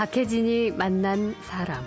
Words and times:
박혜진이 0.00 0.70
만난 0.70 1.34
사람. 1.42 1.84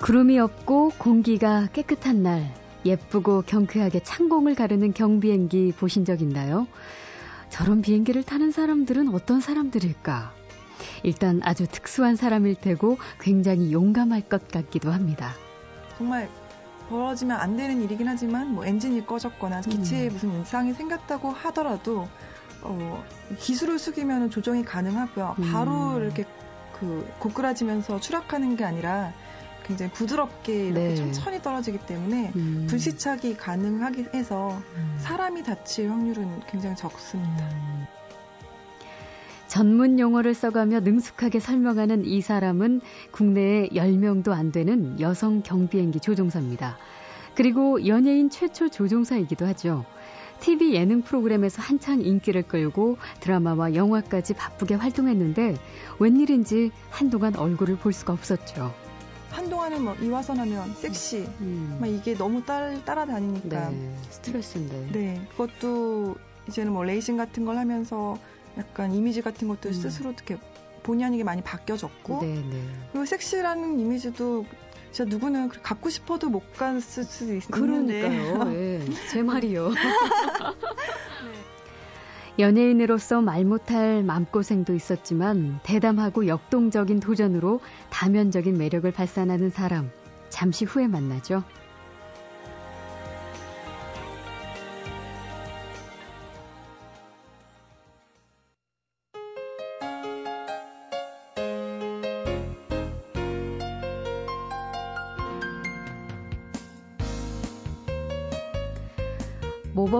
구름이 0.00 0.38
없고 0.38 0.92
공기가 0.96 1.68
깨끗한 1.74 2.22
날, 2.22 2.50
예쁘고 2.86 3.42
경쾌하게 3.42 4.02
창공을 4.02 4.54
가르는 4.54 4.94
경비행기 4.94 5.74
보신 5.78 6.06
적 6.06 6.22
있나요? 6.22 6.66
저런 7.50 7.82
비행기를 7.82 8.22
타는 8.22 8.52
사람들은 8.52 9.12
어떤 9.12 9.42
사람들일까? 9.42 10.32
일단 11.02 11.42
아주 11.44 11.66
특수한 11.66 12.16
사람일 12.16 12.54
테고 12.54 12.96
굉장히 13.20 13.72
용감할 13.72 14.22
것 14.22 14.48
같기도 14.48 14.92
합니다. 14.92 15.34
정말 15.98 16.26
벌어지면 16.88 17.38
안 17.38 17.58
되는 17.58 17.82
일이긴 17.82 18.08
하지만 18.08 18.54
뭐 18.54 18.64
엔진이 18.64 19.04
꺼졌거나 19.04 19.60
기체에 19.60 20.08
음. 20.08 20.12
무슨 20.14 20.40
이상이 20.40 20.72
생겼다고 20.72 21.32
하더라도 21.32 22.08
어, 22.68 23.04
기술을 23.38 23.78
숙이면 23.78 24.30
조정이 24.30 24.64
가능하고요. 24.64 25.36
바로 25.52 25.96
음. 25.96 26.02
이렇게 26.02 26.24
그 26.78 27.08
고꾸라지면서 27.18 28.00
추락하는 28.00 28.56
게 28.56 28.64
아니라 28.64 29.12
굉장히 29.64 29.90
부드럽게 29.92 30.66
이렇게 30.66 30.88
네. 30.88 30.94
천천히 30.94 31.42
떨어지기 31.42 31.78
때문에 31.86 32.32
음. 32.36 32.66
불시착이 32.68 33.36
가능하게 33.36 34.10
해서 34.14 34.62
음. 34.76 34.96
사람이 34.98 35.42
다칠 35.42 35.90
확률은 35.90 36.40
굉장히 36.48 36.76
적습니다. 36.76 37.48
음. 37.52 37.86
전문 39.48 39.98
용어를 39.98 40.34
써가며 40.34 40.80
능숙하게 40.80 41.40
설명하는 41.40 42.04
이 42.04 42.20
사람은 42.20 42.80
국내에 43.10 43.68
10명도 43.68 44.30
안 44.30 44.52
되는 44.52 45.00
여성 45.00 45.42
경비행기 45.42 46.00
조종사입니다. 46.00 46.76
그리고 47.34 47.86
연예인 47.86 48.28
최초 48.30 48.68
조종사이기도 48.68 49.46
하죠. 49.46 49.84
TV 50.40 50.74
예능 50.74 51.02
프로그램에서 51.02 51.62
한창 51.62 52.00
인기를 52.00 52.42
끌고 52.42 52.98
드라마와 53.20 53.74
영화까지 53.74 54.34
바쁘게 54.34 54.74
활동했는데 54.74 55.56
웬일인지 55.98 56.70
한동안 56.90 57.36
얼굴을 57.36 57.76
볼 57.76 57.92
수가 57.92 58.12
없었죠. 58.12 58.72
한동안은 59.30 59.82
뭐 59.82 59.94
이화선 59.94 60.38
하면 60.38 60.74
섹시 60.74 61.18
음. 61.40 61.76
막 61.80 61.88
이게 61.88 62.14
너무 62.14 62.44
따, 62.44 62.72
따라다니니까 62.84 63.70
네, 63.70 63.96
스트레스인데. 64.10 64.88
네, 64.92 65.26
그것도 65.32 66.16
이제는 66.48 66.72
뭐 66.72 66.84
레이싱 66.84 67.16
같은 67.16 67.44
걸 67.44 67.58
하면서 67.58 68.18
약간 68.56 68.94
이미지 68.94 69.20
같은 69.20 69.48
것도 69.48 69.68
음. 69.68 69.72
스스로 69.74 70.10
어떻게 70.10 70.38
본의 70.84 71.04
아니게 71.04 71.24
많이 71.24 71.42
바뀌어졌고 71.42 72.20
네, 72.22 72.34
네. 72.34 72.62
그리고 72.92 73.04
섹시라는 73.04 73.80
이미지도 73.80 74.46
진짜 74.96 75.10
누구는 75.10 75.50
갖고 75.50 75.90
싶어도 75.90 76.30
못 76.30 76.54
갔을 76.54 77.04
수도 77.04 77.34
있는데 77.34 77.50
그러니까요. 77.50 78.44
네, 78.44 78.80
제 79.12 79.22
말이요. 79.22 79.68
네. 79.68 79.76
연예인으로서 82.38 83.20
말 83.20 83.44
못할 83.44 84.02
마음고생도 84.02 84.74
있었지만 84.74 85.60
대담하고 85.64 86.26
역동적인 86.28 87.00
도전으로 87.00 87.60
다면적인 87.90 88.56
매력을 88.56 88.90
발산하는 88.90 89.50
사람. 89.50 89.90
잠시 90.30 90.64
후에 90.64 90.86
만나죠. 90.86 91.44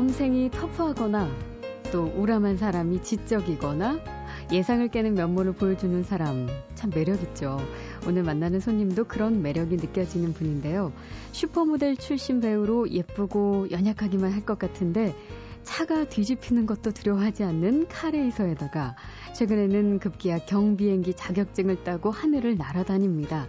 범생이 0.06 0.52
터프하거나 0.52 1.28
또 1.90 2.04
우람한 2.14 2.58
사람이 2.58 3.02
지적이거나 3.02 3.98
예상을 4.52 4.86
깨는 4.86 5.14
면모를 5.14 5.54
보여주는 5.54 6.00
사람 6.04 6.46
참 6.76 6.92
매력있죠. 6.94 7.58
오늘 8.06 8.22
만나는 8.22 8.60
손님도 8.60 9.06
그런 9.06 9.42
매력이 9.42 9.74
느껴지는 9.74 10.32
분인데요. 10.32 10.92
슈퍼모델 11.32 11.96
출신 11.96 12.40
배우로 12.40 12.90
예쁘고 12.90 13.72
연약하기만 13.72 14.30
할 14.30 14.44
것 14.44 14.60
같은데 14.60 15.12
차가 15.64 16.04
뒤집히는 16.04 16.66
것도 16.66 16.92
두려워하지 16.92 17.42
않는 17.42 17.88
카레이서에다가 17.88 18.94
최근에는 19.34 19.98
급기야 19.98 20.38
경비행기 20.38 21.14
자격증을 21.14 21.82
따고 21.82 22.12
하늘을 22.12 22.56
날아다닙니다. 22.56 23.48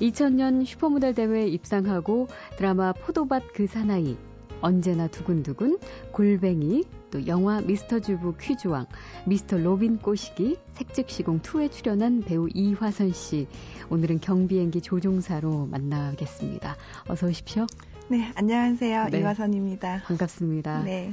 2000년 0.00 0.64
슈퍼모델 0.64 1.14
대회에 1.14 1.48
입상하고 1.48 2.28
드라마 2.56 2.92
포도밭 2.92 3.52
그 3.52 3.66
사나이 3.66 4.16
언제나 4.62 5.08
두근두근, 5.08 5.78
골뱅이, 6.12 6.84
또 7.10 7.26
영화 7.26 7.60
미스터 7.60 8.00
주부 8.00 8.34
퀴즈왕, 8.36 8.86
미스터 9.26 9.58
로빈 9.58 9.98
꼬시기, 9.98 10.56
색즉시공 10.72 11.40
2에 11.40 11.70
출연한 11.70 12.20
배우 12.20 12.48
이화선 12.54 13.12
씨. 13.12 13.46
오늘은 13.90 14.20
경비행기 14.20 14.80
조종사로 14.80 15.66
만나겠습니다. 15.66 16.76
어서 17.08 17.26
오십시오. 17.26 17.66
네, 18.08 18.32
안녕하세요. 18.34 19.08
네. 19.10 19.20
이화선입니다. 19.20 20.02
반갑습니다. 20.06 20.82
네. 20.84 21.12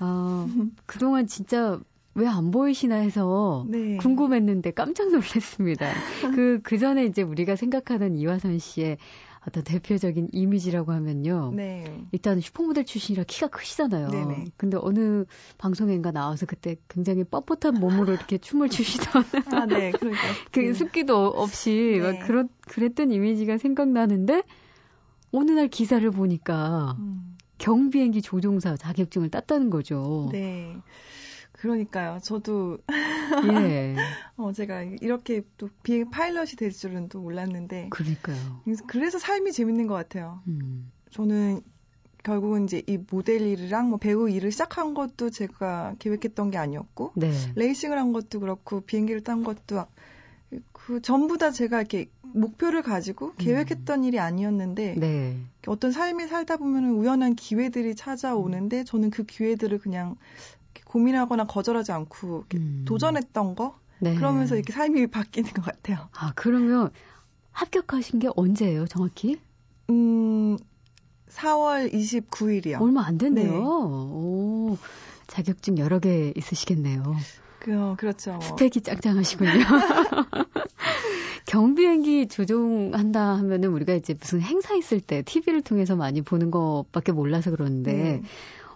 어, 0.00 0.46
그동안 0.84 1.26
진짜 1.26 1.80
왜 2.14 2.36
안 2.36 2.50
보이시나 2.50 2.96
해서 2.96 3.66
네. 3.68 3.98
궁금했는데 3.98 4.70
깜짝 4.72 5.10
놀랐습니다. 5.12 5.86
그, 6.34 6.60
그 6.62 6.78
전에 6.78 7.04
이제 7.04 7.22
우리가 7.22 7.56
생각하는 7.56 8.16
이화선 8.16 8.58
씨의 8.58 8.96
어떤 9.46 9.62
대표적인 9.62 10.28
이미지라고 10.32 10.92
하면요. 10.92 11.52
네. 11.54 12.04
일단 12.10 12.40
슈퍼모델 12.40 12.84
출신이라 12.84 13.24
키가 13.24 13.48
크시잖아요. 13.48 14.08
네네. 14.08 14.46
근데 14.56 14.76
어느 14.80 15.24
방송인가 15.56 16.10
나와서 16.10 16.46
그때 16.46 16.76
굉장히 16.88 17.22
뻣뻣한 17.22 17.78
몸으로 17.78 18.12
이렇게 18.12 18.38
춤을 18.38 18.68
추시던. 18.68 19.22
아, 19.54 19.66
네. 19.66 19.92
그러니까. 19.92 20.20
그 20.50 20.60
네. 20.60 20.72
습기도 20.72 21.28
없이 21.28 22.00
네. 22.00 22.00
막 22.00 22.26
그런, 22.26 22.48
그랬던 22.62 23.12
이미지가 23.12 23.58
생각나는데 23.58 24.42
어느 25.30 25.52
날 25.52 25.68
기사를 25.68 26.08
보니까 26.10 26.96
음. 26.98 27.36
경비행기 27.58 28.22
조종사 28.22 28.76
자격증을 28.76 29.30
땄다는 29.30 29.70
거죠. 29.70 30.28
네. 30.32 30.76
그러니까요. 31.56 32.18
저도 32.22 32.78
예. 33.44 33.94
어 34.36 34.52
제가 34.52 34.82
이렇게 34.82 35.42
또 35.56 35.68
비행 35.82 36.10
파일럿이 36.10 36.52
될 36.56 36.70
줄은 36.70 37.08
또 37.08 37.20
몰랐는데. 37.20 37.88
그러니까요. 37.90 38.62
그래서 38.86 39.18
삶이 39.18 39.52
재밌는 39.52 39.86
것 39.86 39.94
같아요. 39.94 40.42
음. 40.48 40.90
저는 41.10 41.62
결국은 42.22 42.64
이제 42.64 42.82
이 42.86 42.98
모델 42.98 43.40
일이랑 43.40 43.88
뭐 43.88 43.98
배우 43.98 44.28
일을 44.28 44.50
시작한 44.50 44.94
것도 44.94 45.30
제가 45.30 45.94
계획했던 45.98 46.50
게 46.50 46.58
아니었고 46.58 47.12
네. 47.14 47.30
레이싱을 47.54 47.96
한 47.96 48.12
것도 48.12 48.40
그렇고 48.40 48.80
비행기를 48.80 49.22
탄 49.22 49.44
것도 49.44 49.86
그 50.72 51.00
전부 51.02 51.38
다 51.38 51.50
제가 51.50 51.78
이렇게 51.78 52.08
목표를 52.22 52.82
가지고 52.82 53.28
음. 53.28 53.34
계획했던 53.38 54.00
음. 54.00 54.04
일이 54.04 54.18
아니었는데 54.18 54.96
네. 54.98 55.36
어떤 55.66 55.92
삶이 55.92 56.26
살다 56.26 56.56
보면 56.56 56.90
우연한 56.90 57.34
기회들이 57.34 57.94
찾아오는데 57.94 58.84
저는 58.84 59.10
그 59.10 59.24
기회들을 59.24 59.78
그냥 59.78 60.16
고민하거나 60.86 61.44
거절하지 61.44 61.92
않고 61.92 62.44
음. 62.54 62.84
도전했던 62.86 63.54
거 63.54 63.78
네. 63.98 64.14
그러면서 64.14 64.56
이렇게 64.56 64.72
삶이 64.72 65.08
바뀌는 65.08 65.52
것 65.52 65.64
같아요. 65.64 66.08
아 66.12 66.32
그러면 66.34 66.90
합격하신 67.52 68.18
게 68.18 68.28
언제예요, 68.34 68.86
정확히? 68.86 69.38
음 69.90 70.56
4월 71.30 71.92
29일이요. 71.92 72.80
얼마 72.80 73.04
안 73.04 73.18
됐네요. 73.18 73.50
네. 73.50 73.58
오 73.58 74.78
자격증 75.26 75.78
여러 75.78 75.98
개 75.98 76.32
있으시겠네요. 76.36 77.16
그, 77.58 77.94
그렇죠. 77.96 78.38
스펙이 78.42 78.82
짱짱하시군요. 78.82 79.50
경비행기 81.46 82.28
조종한다 82.28 83.36
하면은 83.38 83.70
우리가 83.70 83.94
이제 83.94 84.14
무슨 84.14 84.40
행사 84.40 84.74
있을 84.74 85.00
때 85.00 85.22
TV를 85.22 85.62
통해서 85.62 85.96
많이 85.96 86.22
보는 86.22 86.50
것밖에 86.50 87.12
몰라서 87.12 87.50
그러는데 87.50 87.92
네. 87.92 88.22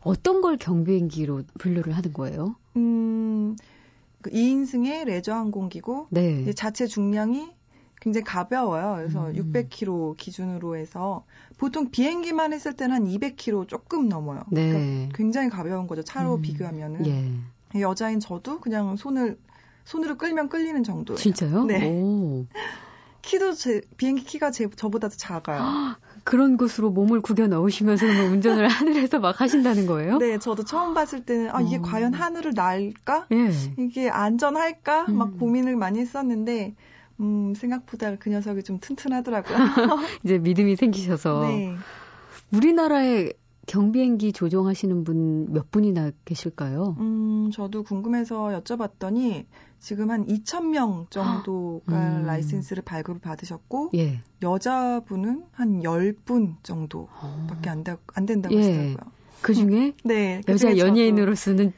어떤 0.02 0.40
걸 0.40 0.56
경비행기로 0.56 1.42
분류를 1.58 1.96
하는 1.96 2.12
거예요? 2.12 2.56
음, 2.76 3.56
그 4.22 4.30
2인승의 4.30 5.04
레저 5.04 5.34
항공기고 5.34 6.08
네. 6.10 6.52
자체 6.52 6.86
중량이 6.86 7.50
굉장히 8.00 8.24
가벼워요. 8.24 8.94
그래서 8.96 9.28
음. 9.28 9.34
600kg 9.34 10.16
기준으로 10.16 10.76
해서 10.76 11.24
보통 11.58 11.90
비행기만 11.90 12.52
했을 12.52 12.74
때는 12.74 12.94
한 12.96 13.04
200kg 13.04 13.68
조금 13.68 14.08
넘어요. 14.08 14.42
네. 14.50 14.70
그러니까 14.70 15.16
굉장히 15.16 15.50
가벼운 15.50 15.86
거죠. 15.86 16.02
차로 16.02 16.36
음. 16.36 16.42
비교하면은. 16.42 17.06
예. 17.06 17.80
여자인 17.80 18.18
저도 18.18 18.60
그냥 18.60 18.96
손을 18.96 19.38
손으로 19.84 20.16
끌면 20.16 20.48
끌리는 20.48 20.82
정도. 20.82 21.14
진짜요? 21.14 21.64
네. 21.64 22.46
오. 23.20 23.22
키도 23.22 23.52
제 23.52 23.82
비행기 23.96 24.24
키가 24.24 24.50
제 24.50 24.68
저보다 24.74 25.08
도 25.08 25.16
작아요. 25.16 25.60
그런 26.24 26.56
곳으로 26.56 26.90
몸을 26.90 27.20
구겨 27.20 27.46
넣으시면서 27.46 28.06
뭐 28.06 28.30
운전을 28.30 28.66
하늘에서 28.68 29.18
막 29.20 29.40
하신다는 29.40 29.86
거예요? 29.86 30.18
네, 30.18 30.38
저도 30.38 30.64
처음 30.64 30.94
봤을 30.94 31.24
때는 31.24 31.50
아 31.50 31.60
이게 31.60 31.76
어. 31.76 31.82
과연 31.82 32.14
하늘을 32.14 32.52
날까? 32.54 33.26
예. 33.32 33.50
이게 33.78 34.10
안전할까? 34.10 35.06
음. 35.08 35.18
막 35.18 35.38
고민을 35.38 35.76
많이 35.76 35.98
했었는데 36.00 36.74
음, 37.20 37.54
생각보다 37.54 38.16
그 38.16 38.30
녀석이 38.30 38.62
좀 38.62 38.78
튼튼하더라고요. 38.80 39.56
이제 40.24 40.38
믿음이 40.38 40.76
생기셔서. 40.76 41.42
네. 41.48 41.74
우리나라에 42.52 43.32
경비행기 43.66 44.32
조종하시는 44.32 45.04
분 45.04 45.30
몇 45.50 45.70
분이나 45.70 46.10
계실까요? 46.24 46.96
음, 46.98 47.50
저도 47.52 47.82
궁금해서 47.82 48.60
여쭤봤더니 48.60 49.46
지금 49.78 50.10
한 50.10 50.26
2,000명 50.26 51.10
정도가 51.10 52.18
음. 52.18 52.26
라이센스를 52.26 52.82
발급을 52.82 53.20
받으셨고 53.20 53.90
예. 53.94 54.20
여자분은 54.42 55.44
한 55.52 55.80
10분 55.80 56.56
정도밖에 56.62 57.70
안, 57.70 57.84
다, 57.84 57.96
안 58.14 58.26
된다고 58.26 58.54
예. 58.54 58.58
하시더라고요. 58.58 59.12
그 59.42 59.54
중에 59.54 59.94
네, 60.04 60.42
그 60.44 60.52
여자 60.52 60.76
연예인으로서는 60.76 61.72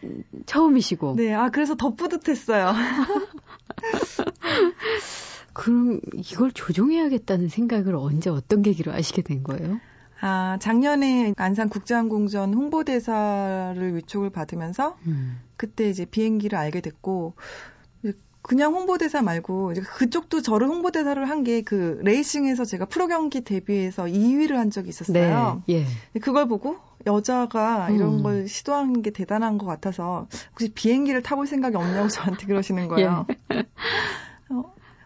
처음이시고. 0.46 1.14
네, 1.14 1.32
아 1.32 1.50
그래서 1.50 1.76
더 1.76 1.94
뿌듯했어요. 1.94 2.72
그럼 5.52 6.00
이걸 6.14 6.50
조종해야겠다는 6.50 7.48
생각을 7.48 7.94
언제 7.94 8.30
어떤 8.30 8.62
계기로 8.62 8.90
하시게 8.90 9.22
된 9.22 9.44
거예요? 9.44 9.78
아, 10.22 10.56
작년에 10.60 11.34
안산 11.36 11.68
국제항공전 11.68 12.54
홍보대사를 12.54 13.96
위촉을 13.96 14.30
받으면서 14.30 14.96
음. 15.06 15.40
그때 15.56 15.88
이제 15.90 16.04
비행기를 16.04 16.56
알게 16.56 16.80
됐고 16.80 17.34
그냥 18.40 18.72
홍보대사 18.74 19.22
말고 19.22 19.72
그쪽도 19.98 20.42
저를 20.42 20.66
홍보대사를 20.66 21.28
한 21.28 21.44
게 21.44 21.62
그 21.62 22.00
레이싱에서 22.02 22.64
제가 22.64 22.86
프로 22.86 23.06
경기 23.06 23.42
데뷔해서 23.42 24.04
2위를 24.04 24.54
한 24.54 24.70
적이 24.70 24.88
있었어요. 24.88 25.62
네, 25.66 25.86
예. 26.14 26.20
그걸 26.20 26.48
보고 26.48 26.76
여자가 27.06 27.90
이런 27.90 28.18
음. 28.18 28.22
걸 28.24 28.48
시도하는 28.48 29.02
게 29.02 29.10
대단한 29.10 29.58
것 29.58 29.66
같아서 29.66 30.26
혹시 30.52 30.72
비행기를 30.72 31.22
타볼 31.22 31.46
생각이 31.46 31.76
없냐고 31.76 32.08
저한테 32.08 32.46
그러시는 32.46 32.88
거예요. 32.88 33.26
예. 33.54 33.64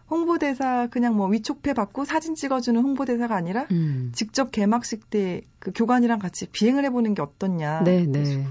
어, 0.08 0.14
홍보대사 0.14 0.88
그냥 0.88 1.17
뭐 1.17 1.29
위촉패 1.29 1.75
받고 1.75 2.05
사진 2.05 2.35
찍어주는 2.35 2.81
홍보대사가 2.81 3.35
아니라 3.35 3.67
음. 3.70 4.12
직접 4.14 4.50
개막식 4.50 5.11
때 5.11 5.43
그 5.67 5.73
교관이랑 5.75 6.20
같이 6.20 6.47
비행을 6.47 6.85
해보는 6.85 7.14
게 7.14 7.23
어떻냐. 7.23 7.82
네, 7.82 8.06
네. 8.06 8.47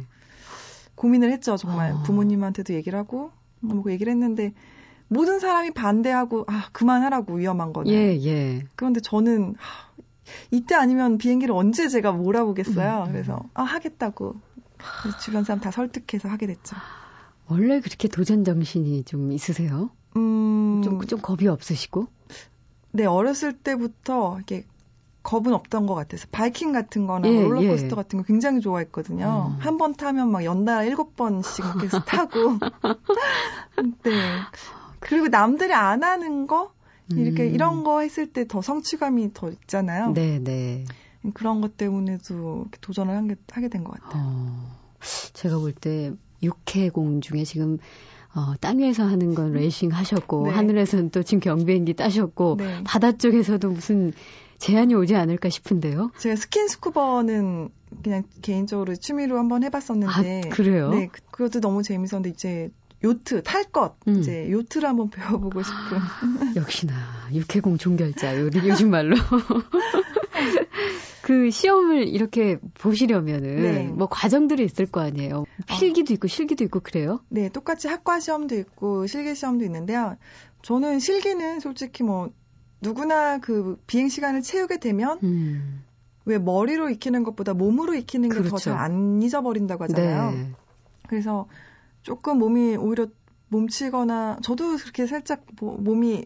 고민을 0.96 1.31
했죠 1.31 1.56
정말 1.56 1.94
어. 1.94 2.04
부모님한테도 2.04 2.74
얘기를 2.74 3.00
하고 3.00 3.31
뭐 3.62 3.90
얘기를 3.90 4.12
했는데 4.12 4.54
모든 5.07 5.40
사람이 5.40 5.72
반대하고 5.72 6.44
아 6.48 6.68
그만하라고 6.74 7.36
위험한 7.36 7.72
거는. 7.72 7.90
예 7.90 8.22
예. 8.22 8.66
그런데 8.75 9.00
저는 9.00 9.56
하, 9.57 9.92
이때 10.52 10.75
아니면 10.75 11.18
비행기를 11.18 11.56
언제 11.56 11.88
제가 11.88 12.12
몰아보겠어요. 12.12 13.04
음, 13.04 13.07
음. 13.07 13.12
그래서 13.13 13.40
아 13.54 13.63
하겠다고 13.63 14.36
주변 15.24 15.46
사람 15.46 15.62
다 15.62 15.72
설득해서 15.72 16.28
하게 16.28 16.48
됐죠. 16.48 16.75
원래 17.48 17.80
그렇게 17.80 18.10
도전 18.10 18.44
정신이 18.44 19.04
좀 19.06 19.31
있으세요? 19.31 19.90
음. 20.16 20.82
좀, 20.84 21.02
좀 21.06 21.20
겁이 21.22 21.48
없으시고? 21.48 22.08
네, 22.92 23.06
어렸을 23.06 23.54
때부터 23.54 24.36
이렇게 24.38 24.66
겁은 25.24 25.54
없던 25.54 25.88
것 25.88 25.96
같아서 25.96 26.28
바이킹 26.32 26.72
같은 26.72 27.08
거나 27.08 27.28
예, 27.28 27.42
롤러코스터 27.42 27.88
예. 27.92 27.96
같은 27.96 28.20
거 28.20 28.26
굉장히 28.26 28.62
좋아했거든요. 28.62 29.26
어. 29.26 29.58
한번 29.60 29.96
타면 29.96 30.32
막 30.32 30.44
연달아 30.46 30.84
일곱 30.84 31.16
번씩 31.16 31.66
계속 31.82 32.04
타고. 32.06 32.60
네. 34.04 34.12
그리고 35.00 35.28
남들이 35.28 35.74
안 35.74 36.04
하는 36.04 36.48
거 36.48 36.72
이렇게 37.12 37.44
음. 37.44 37.54
이런 37.54 37.84
거 37.84 38.02
했을 38.02 38.32
때 38.32 38.46
더 38.46 38.62
성취감이 38.62 39.34
더 39.34 39.50
있잖아요. 39.50 40.14
네, 40.14 40.40
네. 40.40 40.86
그런 41.34 41.60
것 41.62 41.76
때문에도 41.78 42.66
도전을 42.82 43.16
하게, 43.16 43.36
하게 43.52 43.68
된 43.70 43.84
것 43.84 44.00
같아요. 44.00 44.24
어. 44.26 44.78
제가 45.34 45.58
볼 45.58 45.74
때 45.74 46.14
육해공 46.44 47.22
중에 47.22 47.44
지금 47.44 47.80
어, 48.36 48.54
땅 48.60 48.80
위에서 48.80 49.06
하는 49.06 49.34
건 49.34 49.54
레이싱 49.54 49.92
하셨고 49.92 50.48
네. 50.48 50.52
하늘에서는 50.52 51.10
또 51.10 51.24
지금 51.24 51.40
경비행기 51.40 51.94
따셨고 51.94 52.58
네. 52.60 52.84
바다 52.84 53.14
쪽에서도 53.14 53.70
무슨 53.70 54.12
제한이 54.58 54.94
오지 54.94 55.16
않을까 55.16 55.50
싶은데요. 55.50 56.12
제가 56.18 56.36
스킨스쿠버는 56.36 57.70
그냥 58.04 58.24
개인적으로 58.42 58.96
취미로 58.96 59.38
한번 59.38 59.64
해봤었는데 59.64 60.42
아, 60.46 60.50
그래요? 60.50 60.90
네, 60.90 61.08
그, 61.12 61.22
그것도 61.32 61.62
너무 61.62 61.82
재밌었는데 61.82 62.30
이제 62.30 62.70
요트 63.04 63.44
탈 63.44 63.64
것, 63.66 63.96
음. 64.08 64.20
이제 64.20 64.50
요트를 64.52 64.90
한번 64.90 65.10
배워보고 65.12 65.62
싶은. 65.64 66.56
역시나 66.56 66.94
육해공 67.34 67.78
종결자 67.78 68.38
요즘 68.42 68.90
말로. 68.90 69.16
그 71.25 71.50
시험을 71.50 72.07
이렇게 72.07 72.60
보시려면은 72.75 73.56
네. 73.63 73.83
뭐 73.88 74.07
과정들이 74.07 74.63
있을 74.63 74.86
거 74.86 75.01
아니에요. 75.01 75.45
필기도 75.66 76.12
어. 76.12 76.13
있고 76.13 76.27
실기도 76.27 76.63
있고 76.66 76.81
그래요? 76.81 77.19
네, 77.30 77.50
똑같이 77.50 77.88
학과 77.88 78.19
시험도 78.19 78.54
있고 78.60 79.07
실기 79.07 79.33
시험도 79.33 79.66
있는데요. 79.66 80.18
저는 80.62 81.00
실기는 81.00 81.60
솔직히 81.62 82.04
뭐 82.04 82.30
누구나 82.80 83.39
그 83.39 83.81
비행 83.88 84.07
시간을 84.07 84.44
채우게 84.44 84.80
되면 84.80 85.18
음. 85.24 85.83
왜 86.25 86.38
머리로 86.38 86.92
익히는 86.92 87.24
것보다 87.24 87.56
몸으로 87.56 87.95
익히는 87.95 88.30
게 88.30 88.48
더 88.48 88.57
잘안 88.57 88.92
그렇죠. 89.18 89.25
잊어버린다고 89.25 89.83
하잖아요. 89.86 90.31
네. 90.31 90.51
그래서 91.07 91.48
조금 92.04 92.38
몸이 92.38 92.75
오히려 92.75 93.07
몸치거나 93.48 94.38
저도 94.44 94.78
그렇게 94.78 95.07
살짝 95.07 95.44
뭐 95.60 95.75
몸이 95.78 96.25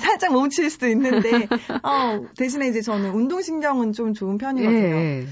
살짝 0.00 0.32
멈칠 0.32 0.70
수도 0.70 0.88
있는데 0.88 1.48
어, 1.82 2.26
대신에 2.36 2.68
이제 2.68 2.80
저는 2.82 3.10
운동신경은 3.10 3.92
좀 3.92 4.14
좋은 4.14 4.38
편이거든요. 4.38 4.96
예. 4.96 5.26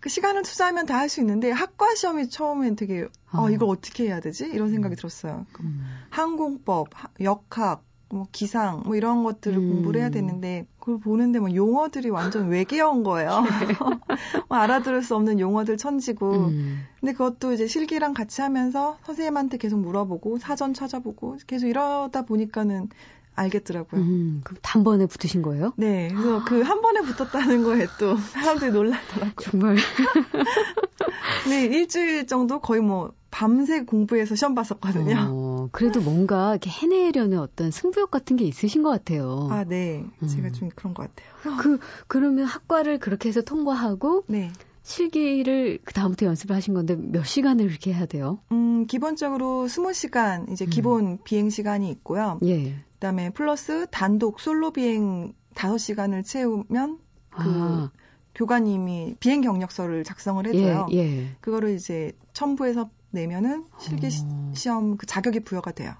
그 0.00 0.10
시간을 0.10 0.42
투자하면 0.42 0.84
다 0.84 0.98
할 0.98 1.08
수 1.08 1.20
있는데 1.20 1.50
학과 1.50 1.94
시험이 1.94 2.28
처음엔 2.28 2.76
되게 2.76 3.04
어, 3.32 3.44
어 3.44 3.50
이걸 3.50 3.70
어떻게 3.70 4.04
해야 4.04 4.20
되지 4.20 4.46
이런 4.52 4.70
생각이 4.70 4.94
음. 4.94 4.96
들었어요. 4.96 5.46
음. 5.60 5.84
항공법, 6.10 6.88
역학, 7.22 7.82
뭐 8.10 8.26
기상 8.30 8.82
뭐 8.84 8.96
이런 8.96 9.24
것들을 9.24 9.56
음. 9.56 9.68
공부를 9.70 10.00
해야 10.00 10.10
되는데 10.10 10.66
그걸 10.78 11.00
보는데 11.00 11.38
뭐 11.38 11.54
용어들이 11.54 12.10
완전 12.10 12.48
외계어인 12.48 13.02
거예요. 13.02 13.44
뭐 14.48 14.58
알아들을 14.58 15.02
수 15.02 15.16
없는 15.16 15.40
용어들 15.40 15.78
천지고. 15.78 16.48
음. 16.48 16.82
근데 17.00 17.12
그것도 17.12 17.54
이제 17.54 17.66
실기랑 17.66 18.12
같이 18.14 18.42
하면서 18.42 18.98
선생님한테 19.04 19.56
계속 19.56 19.78
물어보고 19.80 20.38
사전 20.38 20.74
찾아보고 20.74 21.38
계속 21.46 21.66
이러다 21.66 22.22
보니까는 22.26 22.88
알겠더라고요. 23.36 24.00
음, 24.00 24.40
그럼 24.44 24.58
단번에 24.62 25.06
붙으신 25.06 25.42
거예요? 25.42 25.72
네. 25.76 26.08
그래서 26.08 26.44
그 26.44 26.62
한 26.62 26.80
번에 26.80 27.00
붙었다는 27.02 27.62
거에 27.62 27.86
또 27.98 28.16
사람들이 28.16 28.70
놀라더라고요. 28.72 29.34
정말. 29.40 29.76
네, 31.48 31.64
일주일 31.66 32.26
정도 32.26 32.60
거의 32.60 32.80
뭐 32.80 33.12
밤새 33.30 33.84
공부해서 33.84 34.34
시험 34.34 34.54
봤었거든요. 34.54 35.28
어, 35.30 35.68
그래도 35.72 36.00
뭔가 36.00 36.52
이렇게 36.52 36.70
해내려는 36.70 37.38
어떤 37.38 37.70
승부욕 37.70 38.10
같은 38.10 38.36
게 38.36 38.44
있으신 38.44 38.82
것 38.82 38.90
같아요. 38.90 39.48
아, 39.50 39.64
네. 39.64 40.04
음. 40.22 40.26
제가 40.28 40.50
좀 40.52 40.68
그런 40.74 40.94
것 40.94 41.08
같아요. 41.14 41.34
그, 41.60 41.78
그러면 42.06 42.46
학과를 42.46 42.98
그렇게 42.98 43.28
해서 43.28 43.42
통과하고. 43.42 44.24
네. 44.28 44.52
실기를 44.86 45.78
그 45.82 45.94
다음부터 45.94 46.26
연습을 46.26 46.54
하신 46.54 46.74
건데 46.74 46.94
몇 46.94 47.24
시간을 47.24 47.68
그렇게 47.68 47.94
해야 47.94 48.04
돼요? 48.04 48.40
음, 48.52 48.86
기본적으로 48.86 49.66
20시간 49.66 50.52
이제 50.52 50.66
음. 50.66 50.70
기본 50.70 51.06
음. 51.06 51.18
비행 51.24 51.48
시간이 51.48 51.90
있고요. 51.90 52.38
예. 52.44 52.74
그다음에 53.04 53.28
플러스 53.28 53.86
단독 53.90 54.40
솔로 54.40 54.70
비행 54.72 55.34
5시간을 55.54 56.24
채우면 56.24 56.98
그 57.28 57.42
아. 57.42 57.90
교관님이 58.34 59.16
비행 59.20 59.42
경력서를 59.42 60.04
작성을 60.04 60.44
해줘요. 60.46 60.86
예, 60.92 60.96
예. 60.96 61.36
그거를 61.42 61.74
이제 61.74 62.12
첨부해서 62.32 62.88
내면은 63.10 63.66
실기 63.78 64.06
어. 64.06 64.52
시험 64.54 64.96
그 64.96 65.04
자격이 65.04 65.40
부여가 65.40 65.72
돼요. 65.72 65.92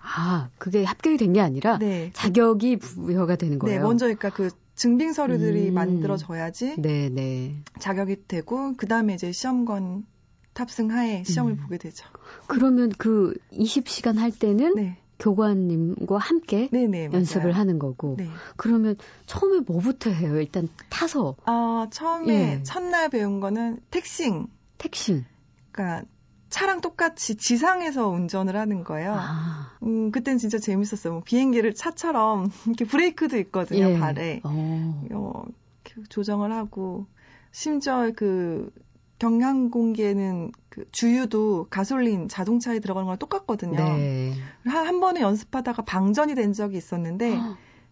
아, 0.00 0.48
그게 0.56 0.84
합격이 0.84 1.18
된 1.18 1.34
게 1.34 1.40
아니라 1.42 1.76
네. 1.78 2.10
자격이 2.14 2.78
부여가 2.78 3.36
되는 3.36 3.58
거예요. 3.58 3.80
네, 3.80 3.82
먼저 3.84 4.06
그러니까 4.06 4.30
그 4.30 4.48
증빙 4.74 5.12
서류들이 5.12 5.68
음. 5.68 5.74
만들어져야지 5.74 6.76
네, 6.78 7.10
네. 7.10 7.62
자격이 7.78 8.26
되고 8.26 8.72
그다음에 8.78 9.14
이제 9.14 9.32
시험관 9.32 10.06
탑승하에 10.54 11.24
시험을 11.24 11.52
음. 11.52 11.56
보게 11.58 11.76
되죠. 11.76 12.06
그러면 12.46 12.90
그 12.96 13.34
20시간 13.52 14.16
할 14.16 14.30
때는 14.32 14.76
네. 14.76 14.98
교관님과 15.18 16.18
함께 16.18 16.68
네네, 16.70 17.10
연습을 17.12 17.48
맞아요. 17.50 17.60
하는 17.60 17.78
거고. 17.78 18.14
네. 18.18 18.28
그러면 18.56 18.96
처음에 19.26 19.60
뭐부터 19.66 20.10
해요? 20.10 20.38
일단 20.40 20.68
타서. 20.90 21.36
아, 21.44 21.88
처음에 21.90 22.58
예. 22.58 22.62
첫날 22.62 23.08
배운 23.08 23.40
거는 23.40 23.80
택싱. 23.90 24.46
택싱. 24.78 25.24
그러니까 25.72 26.06
차랑 26.50 26.80
똑같이 26.80 27.36
지상에서 27.36 28.08
운전을 28.08 28.56
하는 28.56 28.84
거예요. 28.84 29.14
아. 29.16 29.72
음, 29.82 30.10
그땐 30.10 30.38
진짜 30.38 30.58
재밌었어요. 30.58 31.12
뭐 31.14 31.22
비행기를 31.22 31.74
차처럼 31.74 32.50
이렇게 32.66 32.84
브레이크도 32.84 33.38
있거든요, 33.38 33.90
예. 33.90 33.98
발에. 33.98 34.40
어. 34.44 35.02
어, 35.12 35.44
조정을 36.08 36.52
하고 36.52 37.06
심지어 37.50 38.12
그 38.14 38.70
경량공기에는 39.18 40.52
그 40.78 40.84
주유도 40.92 41.66
가솔린 41.70 42.28
자동차에 42.28 42.78
들어가는 42.78 43.04
거랑 43.06 43.18
똑같거든요. 43.18 43.76
네. 43.76 44.32
한, 44.64 44.86
한 44.86 45.00
번에 45.00 45.20
연습하다가 45.20 45.82
방전이 45.82 46.34
된 46.34 46.52
적이 46.52 46.78
있었는데, 46.78 47.38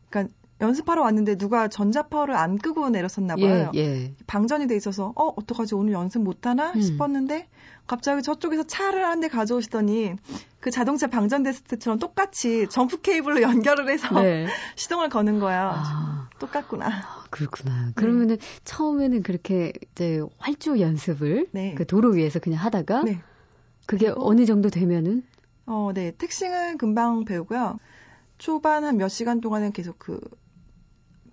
그러니까 0.09 0.35
연습하러 0.61 1.02
왔는데 1.02 1.37
누가 1.37 1.69
전자파워를 1.69 2.35
안 2.35 2.57
끄고 2.57 2.88
내렸었나 2.88 3.37
봐요. 3.37 3.71
예, 3.75 3.81
예. 3.81 4.14
방전이 4.26 4.66
돼 4.66 4.76
있어서 4.76 5.12
어 5.14 5.33
어떡하지 5.37 5.75
오늘 5.75 5.93
연습 5.93 6.23
못 6.23 6.47
하나 6.47 6.73
음. 6.73 6.81
싶었는데 6.81 7.49
갑자기 7.87 8.23
저쪽에서 8.23 8.64
차를 8.64 9.05
한 9.05 9.21
대 9.21 9.28
가져오시더니 9.28 10.16
그 10.61 10.71
자동차 10.71 11.07
방전됐을 11.07 11.64
때처럼 11.64 11.99
똑같이 11.99 12.66
점프 12.69 13.00
케이블로 13.00 13.40
연결을 13.43 13.88
해서 13.88 14.21
네. 14.21 14.47
시동을 14.76 15.09
거는 15.09 15.38
거야. 15.38 15.73
아. 15.76 16.28
똑같구나. 16.38 16.88
아, 16.88 17.25
그렇구나. 17.31 17.93
그러면은 17.95 18.37
네. 18.37 18.47
처음에는 18.64 19.23
그렇게 19.23 19.73
이제 19.93 20.21
활주 20.38 20.81
연습을 20.81 21.49
네. 21.52 21.75
그 21.75 21.87
도로 21.87 22.11
위에서 22.11 22.40
그냥 22.40 22.62
하다가 22.62 23.05
네. 23.05 23.21
그게 23.87 24.12
어느 24.14 24.45
정도 24.45 24.69
되면은 24.69 25.23
어, 25.66 25.93
네. 25.95 26.12
택싱은 26.16 26.76
금방 26.78 27.25
배우고요. 27.25 27.78
초반 28.38 28.85
한 28.85 28.97
몇 28.99 29.09
시간 29.09 29.40
동안은 29.40 29.73
계속 29.73 29.99
그 29.99 30.21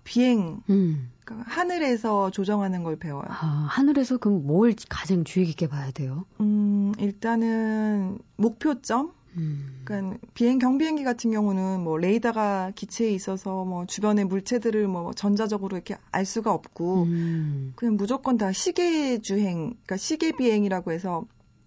비행, 0.04 0.62
음. 0.70 1.10
그러니까 1.24 1.50
하늘에서 1.50 2.30
조정하는 2.30 2.82
걸 2.84 2.96
배워요. 2.96 3.24
아, 3.28 3.66
하늘에서 3.70 4.18
그럼 4.18 4.46
뭘 4.46 4.74
가장 4.88 5.24
주의 5.24 5.46
깊게 5.46 5.68
봐야 5.68 5.90
돼요? 5.90 6.24
음, 6.40 6.92
일단은 6.98 8.18
목표점. 8.36 9.12
음. 9.36 9.82
그러니까 9.84 10.18
비행 10.34 10.58
경비행기 10.58 11.02
같은 11.02 11.32
경우는 11.32 11.80
뭐 11.80 11.98
레이더가 11.98 12.72
기체에 12.74 13.10
있어서 13.10 13.64
뭐 13.64 13.84
주변의 13.84 14.26
물체들을 14.26 14.86
뭐 14.86 15.12
전자적으로 15.12 15.76
이렇게 15.76 15.96
알 16.12 16.24
수가 16.24 16.52
없고 16.52 17.04
음. 17.04 17.72
그냥 17.74 17.96
무조건 17.96 18.36
다 18.36 18.52
시계 18.52 19.18
주행, 19.18 19.70
그러니까 19.70 19.96
시계 19.96 20.30
비행이라고 20.32 20.92
해서 20.92 21.24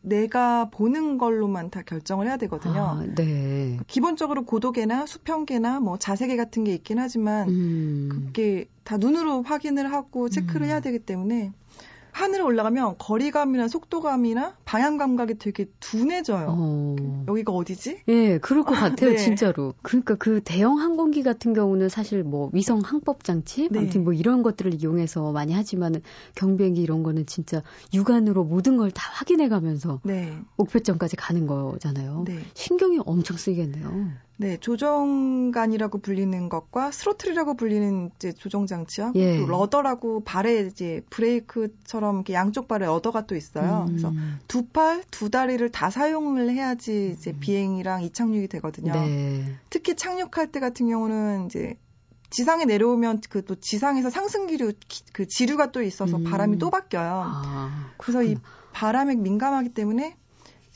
내가 0.08 0.70
보는 0.70 1.18
걸로만 1.18 1.70
다 1.70 1.82
결정을 1.82 2.28
해야 2.28 2.38
되거든요. 2.38 2.82
아, 2.82 3.04
네. 3.16 3.80
기본적으로 3.88 4.46
고도계나 4.46 5.06
수평계나 5.06 5.80
뭐 5.80 5.98
자세계 5.98 6.38
같은 6.38 6.64
게 6.64 6.74
있긴 6.74 7.00
하지만 7.00 7.50
음. 7.50 8.10
그게 8.12 8.66
다 8.84 8.98
눈으로 8.98 9.44
확인을 9.44 9.92
하고 9.92 10.30
체크를 10.30 10.68
음. 10.68 10.70
해야 10.70 10.80
되기 10.80 11.00
때문에 11.00 11.52
하늘에 12.18 12.42
올라가면 12.42 12.96
거리감이나 12.98 13.68
속도감이나 13.68 14.56
방향 14.66 14.98
감각이 14.98 15.36
되게 15.36 15.66
둔해져요. 15.80 16.48
어. 16.50 17.26
여기가 17.28 17.52
어디지? 17.52 18.02
예, 18.08 18.38
그럴 18.40 18.64
것 18.64 18.74
같아요, 18.74 19.12
네. 19.14 19.18
진짜로. 19.18 19.76
그러니까 19.84 20.16
그 20.16 20.42
대형 20.44 20.80
항공기 20.80 21.22
같은 21.22 21.54
경우는 21.54 21.90
사실 21.90 22.24
뭐 22.24 22.50
위성 22.54 22.80
항법 22.84 23.24
장치, 23.24 23.68
네. 23.70 23.80
아무튼 23.80 24.04
뭐 24.04 24.14
이런 24.14 24.42
것들을 24.42 24.74
이용해서 24.74 25.32
많이 25.32 25.54
하지만은 25.54 26.02
경비행기 26.36 26.82
이런 26.82 27.04
거는 27.04 27.28
진짜 27.28 27.62
육안으로 27.94 28.44
모든 28.44 28.78
걸 28.78 28.88
다 28.98 29.12
확인해 29.14 29.48
가면서 29.50 30.00
네. 30.04 30.34
목표점까지 30.56 31.18
가는 31.18 31.46
거잖아요. 31.46 32.24
네. 32.26 32.40
신경이 32.56 33.00
엄청 33.06 33.38
쓰이겠네요. 33.38 34.10
네, 34.40 34.58
조정관이라고 34.58 35.98
불리는 35.98 36.50
것과 36.50 36.92
스로틀이라고 36.92 37.56
불리는 37.56 38.12
이제 38.16 38.32
조정 38.32 38.68
장치와 38.68 39.14
예. 39.16 39.40
또 39.40 39.48
러더라고 39.48 40.24
발에 40.24 40.68
이제 40.68 41.02
브레이크처럼 41.10 42.18
이렇게 42.18 42.34
양쪽 42.34 42.68
발에 42.68 42.86
러더가 42.86 43.26
또 43.26 43.36
있어요. 43.36 43.86
음. 43.88 43.88
그래서 43.88 44.14
두 44.48 44.68
팔, 44.68 45.04
두 45.10 45.32
다리를 45.32 45.68
다 45.72 45.90
사용을 45.90 46.52
해야지 46.52 47.16
이제 47.18 47.32
음. 47.32 47.40
비행이랑 47.40 48.04
이착륙이 48.04 48.48
되거든요. 48.48 48.94
네. 48.94 49.56
특히 49.72 49.96
착륙할 49.96 50.52
때 50.52 50.60
같은 50.60 50.88
경우는 50.88 51.48
이제 51.48 51.76
지상에 52.30 52.66
내려오면 52.66 53.22
그 53.30 53.42
또 53.42 53.56
지상에서 53.56 54.10
상승기류 54.10 54.74
그 55.14 55.28
지류가 55.28 55.72
또 55.72 55.82
있어서 55.82 56.18
음. 56.18 56.26
바람이 56.26 56.60
또 56.60 56.70
바뀌어요. 56.70 57.24
아, 57.26 57.92
그래서 57.98 58.24
이 58.24 58.36
바람에 58.74 59.16
민감하기 59.16 59.70
때문에 59.70 60.16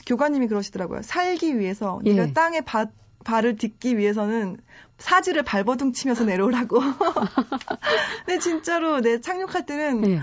교관님이 0.06 0.48
그러시더라고요. 0.48 1.02
살기 1.04 1.60
위해서 1.60 2.00
예. 2.06 2.14
네가 2.14 2.34
땅에 2.34 2.62
바, 2.62 2.88
발을 3.24 3.56
딛기 3.58 3.98
위해서는 3.98 4.58
사지를 4.98 5.44
발버둥 5.44 5.94
치면서 5.94 6.24
내려오라고. 6.26 6.80
근데 8.26 8.40
진짜로 8.40 9.02
내 9.02 9.20
착륙할 9.22 9.66
때는 9.66 10.02
네. 10.02 10.20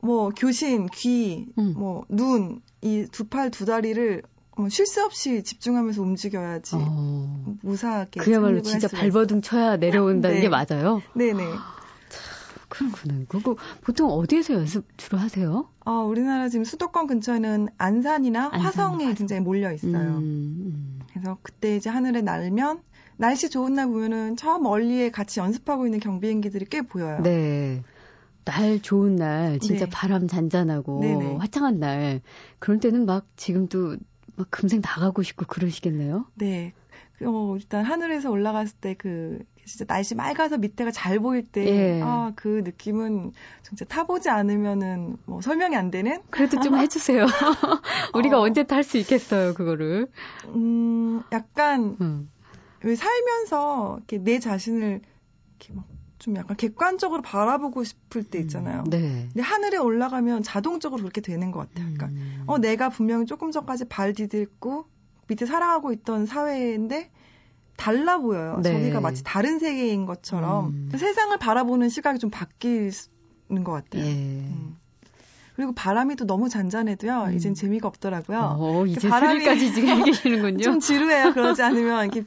뭐 0.00 0.30
교신, 0.30 0.86
귀, 0.92 1.46
음. 1.58 1.74
뭐 1.76 2.04
눈, 2.08 2.60
이 2.82 3.06
두 3.10 3.24
팔 3.28 3.50
두 3.50 3.64
다리를 3.64 4.22
뭐쉴새 4.56 5.00
없이 5.02 5.42
집중하면서 5.42 6.02
움직여야지 6.02 6.76
어. 6.76 7.54
무사하게. 7.62 8.20
그야말로 8.20 8.60
진짜 8.62 8.88
발버둥 8.88 9.40
쳐야 9.42 9.76
내려온다는 9.76 10.36
네. 10.40 10.42
게 10.42 10.48
맞아요. 10.48 11.02
네네. 11.14 11.42
그렇구나. 12.68 13.24
그거 13.28 13.56
보통 13.82 14.10
어디에서 14.10 14.54
연습 14.54 14.86
주로 14.96 15.18
하세요? 15.18 15.68
어, 15.84 15.92
우리나라 16.04 16.48
지금 16.48 16.64
수도권 16.64 17.06
근처에는 17.06 17.68
안산이나 17.78 18.50
안산, 18.52 18.60
화성에 18.60 19.04
화성. 19.04 19.14
굉장히 19.14 19.40
몰려 19.42 19.72
있어요. 19.72 20.18
음, 20.18 20.56
음. 20.60 20.98
그래서 21.10 21.38
그때 21.42 21.76
이제 21.76 21.88
하늘에 21.90 22.20
날면 22.20 22.82
날씨 23.16 23.50
좋은 23.50 23.74
날 23.74 23.86
보면은 23.88 24.36
저 24.36 24.58
멀리에 24.58 25.10
같이 25.10 25.40
연습하고 25.40 25.86
있는 25.86 25.98
경비행기들이 25.98 26.66
꽤 26.66 26.82
보여요. 26.82 27.20
네. 27.22 27.82
날 28.44 28.80
좋은 28.80 29.16
날, 29.16 29.58
진짜 29.58 29.84
네. 29.84 29.90
바람 29.90 30.26
잔잔하고 30.26 31.00
네네. 31.00 31.36
화창한 31.36 31.80
날, 31.80 32.22
그런 32.58 32.80
때는 32.80 33.04
막 33.04 33.26
지금도 33.36 33.96
막 34.36 34.46
금생 34.50 34.80
나가고 34.80 35.22
싶고 35.22 35.44
그러시겠네요? 35.46 36.26
네. 36.34 36.72
어, 37.24 37.56
일단 37.56 37.84
하늘에서 37.84 38.30
올라갔을 38.30 38.76
때 38.80 38.94
그 38.94 39.38
진짜 39.64 39.84
날씨 39.84 40.14
맑아서 40.14 40.56
밑에가 40.56 40.90
잘 40.90 41.18
보일 41.18 41.42
때, 41.42 41.66
예. 41.66 42.00
아, 42.02 42.32
그 42.34 42.62
느낌은 42.64 43.32
진짜 43.62 43.84
타보지 43.84 44.30
않으면은 44.30 45.18
뭐 45.26 45.42
설명이 45.42 45.76
안 45.76 45.90
되는? 45.90 46.22
그래도 46.30 46.58
좀 46.60 46.74
해주세요. 46.78 47.26
우리가 48.14 48.38
어. 48.38 48.42
언제 48.44 48.62
탈 48.62 48.82
수 48.82 48.96
있겠어요, 48.96 49.52
그거를. 49.52 50.06
음, 50.46 51.22
약간, 51.32 51.98
음. 52.00 52.30
살면서 52.82 53.96
이렇게 53.98 54.18
내 54.24 54.38
자신을 54.38 55.02
이렇게 55.58 55.74
막 55.74 55.98
좀 56.18 56.34
약간 56.36 56.56
객관적으로 56.56 57.22
바라보고 57.22 57.84
싶을 57.84 58.24
때 58.24 58.38
있잖아요. 58.40 58.80
음, 58.80 58.90
네. 58.90 59.28
근데 59.32 59.40
하늘에 59.40 59.76
올라가면 59.76 60.42
자동적으로 60.42 61.02
그렇게 61.02 61.20
되는 61.20 61.50
것 61.50 61.60
같아요. 61.60 61.84
그러니까, 61.94 62.06
음. 62.06 62.42
어, 62.46 62.58
내가 62.58 62.88
분명히 62.88 63.24
조금 63.24 63.52
전까지 63.52 63.84
발 63.86 64.12
디딜고 64.12 64.86
밑에 65.28 65.46
살아가고 65.46 65.92
있던 65.92 66.26
사회인데 66.26 67.10
달라 67.76 68.18
보여요. 68.18 68.58
네. 68.62 68.72
저기가 68.72 69.00
마치 69.00 69.22
다른 69.22 69.58
세계인 69.60 70.04
것처럼 70.04 70.66
음. 70.66 70.90
세상을 70.96 71.36
바라보는 71.38 71.88
시각이 71.88 72.18
좀 72.18 72.28
바뀌는 72.30 73.62
것 73.62 73.72
같아요. 73.72 74.04
예. 74.04 74.10
음. 74.10 74.76
그리고 75.54 75.72
바람이 75.74 76.14
또 76.14 76.24
너무 76.24 76.48
잔잔해도요. 76.48 77.24
음. 77.30 77.34
이젠 77.34 77.52
재미가 77.52 77.88
없더라고요. 77.88 78.56
어, 78.58 78.86
이제 78.86 79.08
바람까지 79.08 79.74
지금 79.74 79.88
얘기하시는군요. 79.98 80.58
좀 80.62 80.78
지루해요. 80.78 81.32
그러지 81.32 81.62
않으면 81.62 82.04
이렇게 82.04 82.24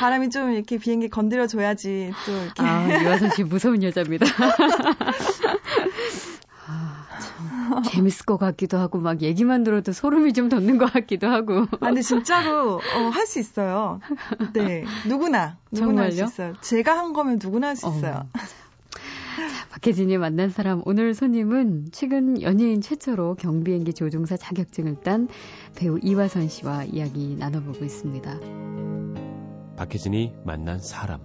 바람이 0.00 0.28
좀 0.28 0.52
이렇게 0.52 0.76
비행기 0.76 1.08
건드려 1.08 1.46
줘야지 1.46 2.12
또 2.26 2.32
이렇게. 2.32 2.62
아, 2.62 3.02
유아선 3.02 3.30
씨 3.30 3.44
무서운 3.44 3.82
여자입니다. 3.82 4.26
재밌을 7.90 8.26
것 8.26 8.36
같기도 8.36 8.78
하고 8.78 8.98
막 8.98 9.22
얘기만 9.22 9.64
들어도 9.64 9.92
소름이 9.92 10.32
좀 10.32 10.48
돋는 10.48 10.78
것 10.78 10.92
같기도 10.92 11.28
하고. 11.28 11.66
아 11.80 11.86
근데 11.86 12.02
진짜로 12.02 12.76
어, 12.76 13.08
할 13.12 13.26
수 13.26 13.38
있어요. 13.40 14.00
네 14.52 14.84
누구나 15.06 15.58
누구나 15.70 16.02
할 16.02 16.12
수 16.12 16.24
있어요. 16.24 16.54
제가 16.60 16.96
한 16.98 17.12
거면 17.12 17.38
누구나 17.42 17.68
할 17.68 17.76
수 17.76 17.88
있어요. 17.88 18.26
어. 18.34 18.38
자, 19.36 19.68
박혜진이 19.70 20.18
만난 20.18 20.50
사람 20.50 20.82
오늘 20.84 21.14
손님은 21.14 21.88
최근 21.92 22.42
연예인 22.42 22.80
최초로 22.80 23.36
경비행기 23.36 23.94
조종사 23.94 24.36
자격증을 24.36 25.00
딴 25.02 25.28
배우 25.76 25.98
이화선 26.02 26.48
씨와 26.48 26.84
이야기 26.84 27.36
나눠보고 27.38 27.84
있습니다. 27.84 28.40
박혜진이 29.76 30.34
만난 30.44 30.78
사람. 30.80 31.20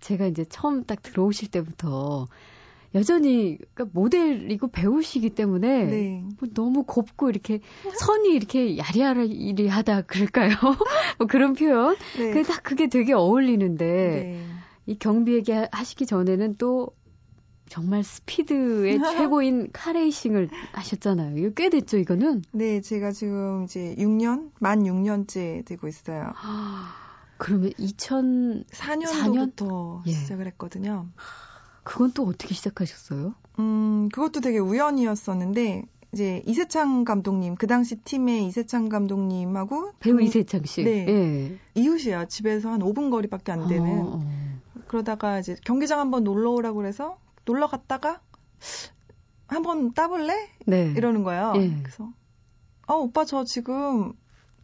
제가 0.00 0.26
이제 0.26 0.44
처음 0.44 0.84
딱 0.84 1.02
들어오실 1.02 1.50
때부터 1.50 2.26
여전히 2.94 3.58
그러니까 3.74 3.90
모델이고 3.92 4.68
배우시기 4.68 5.30
때문에 5.30 5.84
네. 5.84 6.24
뭐 6.38 6.48
너무 6.54 6.84
곱고 6.84 7.28
이렇게 7.28 7.60
선이 7.98 8.30
이렇게 8.30 8.78
야리야리하다 8.78 10.02
그럴까요? 10.02 10.54
뭐 11.18 11.26
그런 11.26 11.52
표현. 11.52 11.96
네. 12.16 12.32
근데 12.32 12.42
딱 12.42 12.62
그게 12.62 12.88
되게 12.88 13.12
어울리는데 13.12 13.86
네. 13.86 14.46
이 14.86 14.98
경비에게 14.98 15.68
하시기 15.70 16.06
전에는 16.06 16.56
또 16.56 16.92
정말 17.68 18.02
스피드의 18.02 18.98
최고인 19.12 19.68
카레이싱을 19.72 20.48
하셨잖아요. 20.72 21.36
이거 21.36 21.50
꽤 21.50 21.68
됐죠, 21.68 21.98
이거는? 21.98 22.42
네, 22.52 22.80
제가 22.80 23.12
지금 23.12 23.64
이제 23.64 23.94
6년, 23.98 24.52
만 24.58 24.84
6년째 24.84 25.66
되고 25.66 25.86
있어요. 25.86 26.32
그러면 27.36 27.72
2004년도부터 27.72 30.00
예. 30.06 30.12
시작을 30.12 30.46
했거든요. 30.48 31.10
그건 31.88 32.12
또 32.12 32.24
어떻게 32.24 32.54
시작하셨어요? 32.54 33.34
음, 33.58 34.10
그것도 34.12 34.42
되게 34.42 34.58
우연이었었는데 34.58 35.84
이제 36.12 36.42
이세창 36.46 37.04
감독님 37.04 37.54
그 37.54 37.66
당시 37.66 37.96
팀의 37.96 38.46
이세창 38.46 38.90
감독님하고 38.90 39.92
배우 39.98 40.16
그, 40.16 40.22
이세창 40.22 40.64
씨. 40.64 40.84
네. 40.84 41.06
예. 41.08 41.58
이웃이야. 41.74 42.26
집에서 42.26 42.70
한 42.70 42.80
5분 42.80 43.10
거리밖에 43.10 43.52
안 43.52 43.68
되는. 43.68 44.00
어, 44.00 44.16
어. 44.16 44.82
그러다가 44.86 45.38
이제 45.38 45.56
경기장 45.64 45.98
한번 45.98 46.24
놀러 46.24 46.50
오라고 46.50 46.76
그래서 46.76 47.18
놀러 47.46 47.66
갔다가 47.66 48.20
한번 49.46 49.94
따볼래? 49.94 50.34
네. 50.66 50.92
이러는 50.94 51.22
거예요. 51.22 51.54
예. 51.56 51.74
그래서 51.82 52.12
어, 52.86 52.96
오빠 52.96 53.24
저 53.24 53.44
지금 53.44 54.12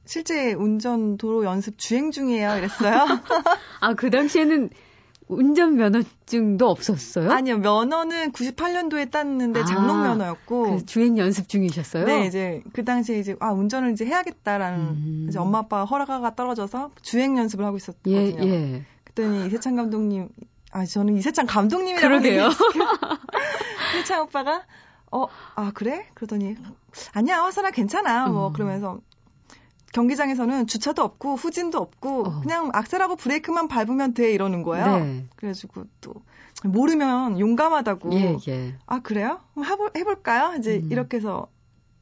실제 0.05 0.53
운전 0.53 1.17
도로 1.17 1.45
연습 1.45 1.79
주행 1.79 2.11
중이에요. 2.11 2.59
이랬어요. 2.59 3.07
아, 3.81 3.95
그 3.95 4.11
당시에는 4.11 4.69
운전 5.27 5.77
면허증도 5.77 6.69
없었어요? 6.69 7.31
아니요, 7.31 7.59
면허는 7.59 8.33
98년도에 8.33 9.11
땄는데 9.11 9.61
아, 9.61 9.65
장롱 9.65 10.03
면허였고. 10.03 10.63
그 10.77 10.87
주행 10.87 11.17
연습 11.17 11.49
중이셨어요? 11.49 12.05
네, 12.05 12.27
이제 12.27 12.63
그 12.73 12.85
당시에 12.85 13.19
이제 13.19 13.35
아 13.41 13.53
운전을 13.53 13.93
이제 13.93 14.05
해야겠다라는 14.05 14.79
음. 14.81 15.27
이제 15.29 15.39
엄마 15.39 15.61
아빠 15.61 15.85
허락가 15.85 16.35
떨어져서 16.35 16.91
주행 17.03 17.39
연습을 17.39 17.65
하고 17.65 17.77
있었거든요. 17.77 18.17
예, 18.17 18.27
예. 18.39 18.85
그랬더니 19.05 19.47
이세찬 19.47 19.77
감독님, 19.77 20.29
아 20.73 20.85
저는 20.85 21.17
이세찬 21.17 21.47
감독님이라고 21.47 22.09
그러게요. 22.09 22.49
이세찬 23.97 24.21
오빠가 24.23 24.65
어, 25.11 25.27
아 25.55 25.71
그래? 25.73 26.07
그러더니 26.15 26.57
아니야, 27.13 27.43
화선아 27.43 27.71
괜찮아. 27.71 28.27
뭐 28.29 28.49
음. 28.49 28.53
그러면서 28.53 29.01
경기장에서는 29.95 30.67
주차도 30.67 31.03
없고 31.03 31.37
후진도 31.37 31.79
없고 31.79 32.27
어. 32.27 32.41
그냥 32.41 32.71
악셀하고 32.75 33.15
브레이크만 33.17 33.69
밟으면 33.69 34.13
돼 34.13 34.33
이러는 34.33 34.63
거예요. 34.65 34.99
네. 34.99 35.25
그래가지고 35.37 35.85
또 36.01 36.15
모르면 36.65 37.39
용감하다고. 37.39 38.13
예, 38.15 38.37
예. 38.49 38.75
아 38.87 39.01
그래요? 39.01 39.41
그럼 39.55 39.67
해볼, 39.71 39.91
해볼까요? 39.97 40.57
이제 40.59 40.81
음. 40.83 40.89
이렇게 40.91 41.19
해서 41.19 41.47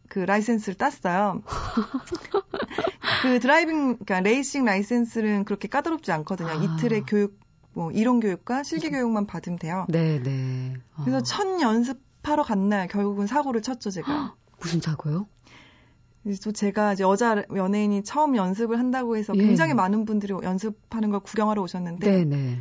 그 0.08 0.20
라이센스를 0.20 0.74
땄어요. 0.76 1.42
그 3.22 3.38
driving, 3.40 3.98
그러니까 3.98 4.20
레이싱 4.20 4.64
라이센스는 4.64 5.44
그렇게 5.44 5.68
까다롭지 5.68 6.10
않거든요. 6.12 6.48
아. 6.48 6.54
이틀의 6.54 7.02
교육, 7.06 7.38
뭐 7.74 7.90
이론 7.92 8.20
교육과 8.20 8.62
실기 8.62 8.90
교육만 8.90 9.26
받으면 9.26 9.58
돼요. 9.58 9.86
네, 9.88 10.20
네. 10.22 10.74
어. 10.96 11.02
그래서 11.04 11.22
첫 11.22 11.60
연습하러 11.60 12.42
간 12.42 12.68
날 12.68 12.88
결국은 12.88 13.26
사고를 13.26 13.62
쳤죠 13.62 13.90
제가. 13.90 14.34
무슨 14.60 14.80
사고요? 14.80 15.26
또 16.44 16.52
제가 16.52 16.92
이제 16.92 17.02
여자 17.02 17.42
연예인이 17.54 18.04
처음 18.04 18.36
연습을 18.36 18.78
한다고 18.78 19.16
해서 19.16 19.32
예. 19.36 19.42
굉장히 19.42 19.74
많은 19.74 20.04
분들이 20.04 20.32
연습하는 20.32 21.10
걸 21.10 21.20
구경하러 21.20 21.60
오셨는데 21.62 22.10
네네. 22.24 22.60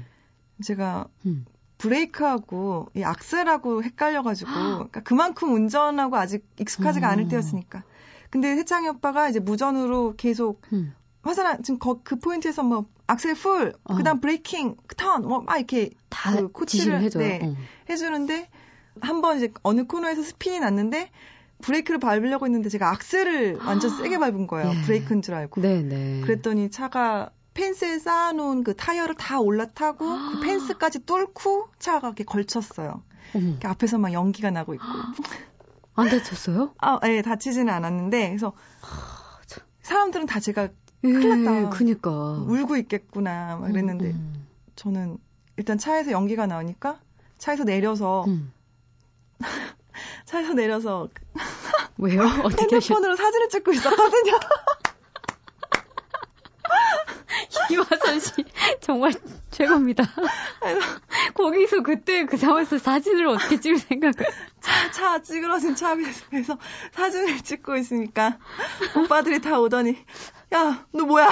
제가 0.63 1.07
음. 1.25 1.45
브레이크하고 1.77 2.89
이 2.95 3.03
악셀하고 3.03 3.83
헷갈려가지고 3.83 4.51
그러니까 4.51 5.01
그만큼 5.01 5.53
운전하고 5.53 6.15
아직 6.15 6.45
익숙하지가 6.59 7.07
음. 7.07 7.11
않을 7.11 7.27
때였으니까. 7.27 7.83
근데 8.29 8.49
세창이 8.55 8.87
오빠가 8.87 9.29
이제 9.29 9.39
무전으로 9.39 10.15
계속 10.15 10.61
음. 10.73 10.93
화선아 11.23 11.57
지금 11.57 11.79
거, 11.79 11.99
그 12.03 12.17
포인트에서 12.17 12.63
뭐 12.63 12.85
악셀 13.07 13.35
풀, 13.35 13.73
어. 13.83 13.95
그다음 13.95 14.21
braking, 14.21 14.77
턴, 14.97 15.21
뭐 15.23 15.43
막 15.43 15.57
이렇게 15.57 15.89
다 16.09 16.31
그 16.35 16.51
코치를 16.51 17.01
해줘요. 17.01 17.23
네, 17.27 17.39
어. 17.43 17.55
해주는데 17.89 18.49
한 19.01 19.21
번 19.21 19.37
이제 19.37 19.51
어느 19.63 19.85
코너에서 19.85 20.21
스핀이 20.23 20.59
났는데 20.59 21.09
브레이크를 21.61 21.99
밟으려고 21.99 22.45
했는데 22.45 22.69
제가 22.69 22.91
악셀을 22.91 23.59
완전 23.65 23.89
세게 23.89 24.17
밟은 24.17 24.47
거예요. 24.47 24.71
예. 24.73 24.81
브레이크인 24.81 25.21
줄 25.21 25.35
알고. 25.35 25.61
네네. 25.61 26.21
그랬더니 26.21 26.69
차가 26.71 27.29
펜스에 27.53 27.99
쌓아놓은 27.99 28.63
그 28.63 28.75
타이어를 28.75 29.15
다 29.15 29.39
올라타고 29.39 30.05
그 30.05 30.39
펜스까지 30.41 31.05
뚫고 31.05 31.69
차가 31.79 32.07
이렇게 32.09 32.23
걸쳤어요. 32.23 33.03
이렇게 33.33 33.67
앞에서 33.67 33.97
막 33.97 34.13
연기가 34.13 34.51
나고 34.51 34.73
있고. 34.73 34.85
안 35.95 36.09
다쳤어요? 36.09 36.73
아, 36.79 36.99
예, 37.03 37.07
네, 37.07 37.21
다치지는 37.21 37.71
않았는데 37.71 38.29
그래서 38.29 38.53
사람들은 39.81 40.25
다 40.25 40.39
제가 40.39 40.69
큰일 41.01 41.43
났다. 41.43 41.61
예, 41.61 41.69
그니까. 41.69 42.11
울고 42.47 42.77
있겠구나. 42.77 43.57
막 43.57 43.67
그랬는데 43.67 44.11
음, 44.11 44.15
음. 44.15 44.47
저는 44.75 45.17
일단 45.57 45.77
차에서 45.77 46.11
연기가 46.11 46.47
나오니까 46.47 46.99
차에서 47.37 47.63
내려서 47.65 48.23
음. 48.25 48.53
차에서 50.25 50.53
내려서 50.53 51.09
왜요? 51.97 52.21
어떻게 52.43 52.75
핸드폰으로 52.75 53.13
하셨... 53.13 53.23
사진을 53.23 53.49
찍고 53.49 53.71
있었거든요. 53.73 54.39
이화선 57.71 58.19
씨 58.19 58.31
정말 58.81 59.13
최고입니다. 59.49 60.03
거기서 61.33 61.83
그때 61.83 62.25
그 62.25 62.37
상황에서 62.37 62.77
사진을 62.77 63.27
어떻게 63.27 63.59
찍을 63.59 63.77
생각을? 63.77 64.13
차, 64.59 64.91
차 64.91 65.21
찌그러진 65.21 65.75
차 65.75 65.93
위에서 65.93 66.57
사진을 66.91 67.41
찍고 67.41 67.77
있으니까 67.77 68.37
오빠들이 68.97 69.39
다 69.39 69.59
오더니 69.59 69.97
야, 70.53 70.85
너 70.91 71.05
뭐야? 71.05 71.29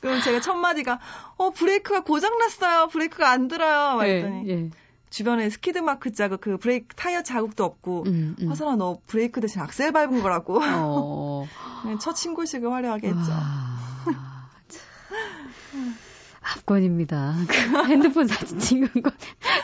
그럼 0.00 0.20
제가 0.20 0.40
첫 0.40 0.54
마디가 0.54 0.98
어 1.36 1.50
브레이크가 1.50 2.00
고장 2.02 2.36
났어요. 2.38 2.88
브레이크가 2.88 3.30
안 3.30 3.46
들어요. 3.46 3.96
막 3.96 4.02
했더니 4.02 4.48
예, 4.48 4.52
예. 4.52 4.70
주변에 5.10 5.50
스키드 5.50 5.78
마크 5.78 6.12
자국, 6.12 6.40
그 6.40 6.58
브레이크 6.58 6.94
타이어 6.94 7.22
자국도 7.22 7.64
없고 7.64 8.04
음, 8.06 8.36
음. 8.40 8.48
화선아 8.48 8.76
너 8.76 8.98
브레이크 9.06 9.40
대신 9.40 9.60
악셀 9.60 9.92
밟은 9.92 10.22
거라고. 10.22 10.60
어. 10.62 11.46
첫 12.00 12.16
신고식을 12.16 12.70
화려하게 12.70 13.08
했죠. 13.08 13.32
압권입니다. 16.56 17.34
그 17.46 17.88
핸드폰 17.88 18.26
사진 18.26 18.58
찍은 18.58 19.02
거 19.02 19.10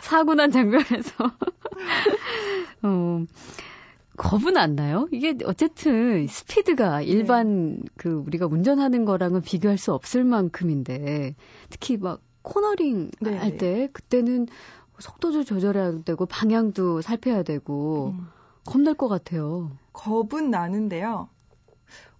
사고 0.02 0.34
난 0.34 0.50
장면에서 0.50 1.14
어, 2.82 3.24
겁은 4.16 4.56
안 4.56 4.74
나요? 4.76 5.08
이게 5.10 5.36
어쨌든 5.44 6.26
스피드가 6.26 6.98
네. 6.98 7.04
일반 7.06 7.76
네. 7.76 7.82
그 7.96 8.10
우리가 8.10 8.46
운전하는 8.46 9.04
거랑은 9.04 9.42
비교할 9.42 9.78
수 9.78 9.92
없을 9.92 10.24
만큼인데 10.24 11.34
특히 11.70 11.96
막 11.96 12.20
코너링 12.42 13.10
네. 13.20 13.36
할때 13.36 13.88
그때는 13.92 14.46
속도도 14.98 15.44
조절해야 15.44 16.02
되고 16.04 16.26
방향도 16.26 17.02
살펴야 17.02 17.42
되고 17.42 18.14
음. 18.16 18.28
겁날 18.64 18.94
것 18.94 19.08
같아요. 19.08 19.70
겁은 19.92 20.50
나는데요. 20.50 21.28